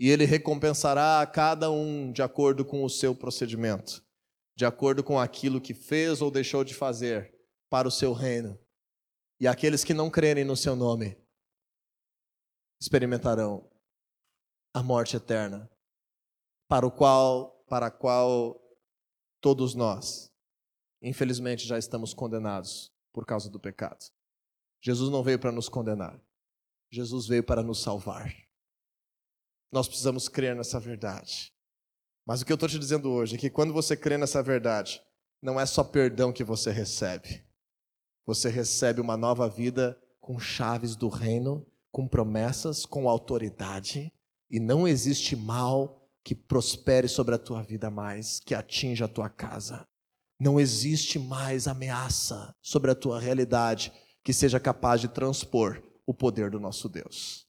e 0.00 0.10
ele 0.10 0.24
recompensará 0.24 1.20
a 1.20 1.26
cada 1.26 1.70
um 1.70 2.10
de 2.10 2.20
acordo 2.20 2.64
com 2.64 2.84
o 2.84 2.90
seu 2.90 3.14
procedimento, 3.14 4.04
de 4.56 4.66
acordo 4.66 5.04
com 5.04 5.18
aquilo 5.18 5.60
que 5.60 5.72
fez 5.72 6.20
ou 6.20 6.28
deixou 6.28 6.64
de 6.64 6.74
fazer 6.74 7.32
para 7.70 7.86
o 7.86 7.90
seu 7.90 8.12
reino. 8.12 8.58
E 9.38 9.46
aqueles 9.46 9.84
que 9.84 9.94
não 9.94 10.10
crerem 10.10 10.44
no 10.44 10.56
seu 10.56 10.74
nome 10.74 11.16
experimentarão 12.82 13.70
a 14.74 14.82
morte 14.82 15.16
eterna, 15.16 15.70
para 16.68 16.84
o 16.86 16.90
qual 16.90 17.62
para 17.68 17.86
a 17.86 17.90
qual 17.90 18.60
todos 19.40 19.76
nós 19.76 20.32
infelizmente 21.00 21.66
já 21.66 21.78
estamos 21.78 22.12
condenados 22.12 22.92
por 23.12 23.26
causa 23.26 23.50
do 23.50 23.60
pecado. 23.60 24.04
Jesus 24.80 25.10
não 25.10 25.22
veio 25.22 25.38
para 25.38 25.52
nos 25.52 25.68
condenar. 25.68 26.20
Jesus 26.90 27.26
veio 27.26 27.44
para 27.44 27.62
nos 27.62 27.82
salvar. 27.82 28.34
Nós 29.70 29.86
precisamos 29.86 30.28
crer 30.28 30.56
nessa 30.56 30.80
verdade. 30.80 31.52
Mas 32.26 32.40
o 32.40 32.46
que 32.46 32.52
eu 32.52 32.54
estou 32.54 32.68
te 32.68 32.78
dizendo 32.78 33.10
hoje 33.10 33.36
é 33.36 33.38
que 33.38 33.50
quando 33.50 33.72
você 33.72 33.96
crê 33.96 34.16
nessa 34.16 34.42
verdade, 34.42 35.02
não 35.42 35.58
é 35.58 35.66
só 35.66 35.84
perdão 35.84 36.32
que 36.32 36.44
você 36.44 36.70
recebe. 36.70 37.44
Você 38.26 38.48
recebe 38.48 39.00
uma 39.00 39.16
nova 39.16 39.48
vida 39.48 40.00
com 40.20 40.38
chaves 40.38 40.94
do 40.96 41.08
reino, 41.08 41.66
com 41.90 42.06
promessas, 42.06 42.84
com 42.84 43.08
autoridade, 43.08 44.12
e 44.50 44.60
não 44.60 44.86
existe 44.86 45.34
mal 45.34 46.08
que 46.22 46.34
prospere 46.34 47.08
sobre 47.08 47.34
a 47.34 47.38
tua 47.38 47.62
vida 47.62 47.90
mais, 47.90 48.40
que 48.40 48.54
atinja 48.54 49.06
a 49.06 49.08
tua 49.08 49.28
casa. 49.28 49.88
Não 50.40 50.58
existe 50.58 51.18
mais 51.18 51.68
ameaça 51.68 52.54
sobre 52.62 52.90
a 52.90 52.94
tua 52.94 53.20
realidade 53.20 53.92
que 54.24 54.32
seja 54.32 54.58
capaz 54.58 55.00
de 55.02 55.08
transpor 55.08 55.82
o 56.06 56.14
poder 56.14 56.50
do 56.50 56.58
nosso 56.58 56.88
Deus. 56.88 57.46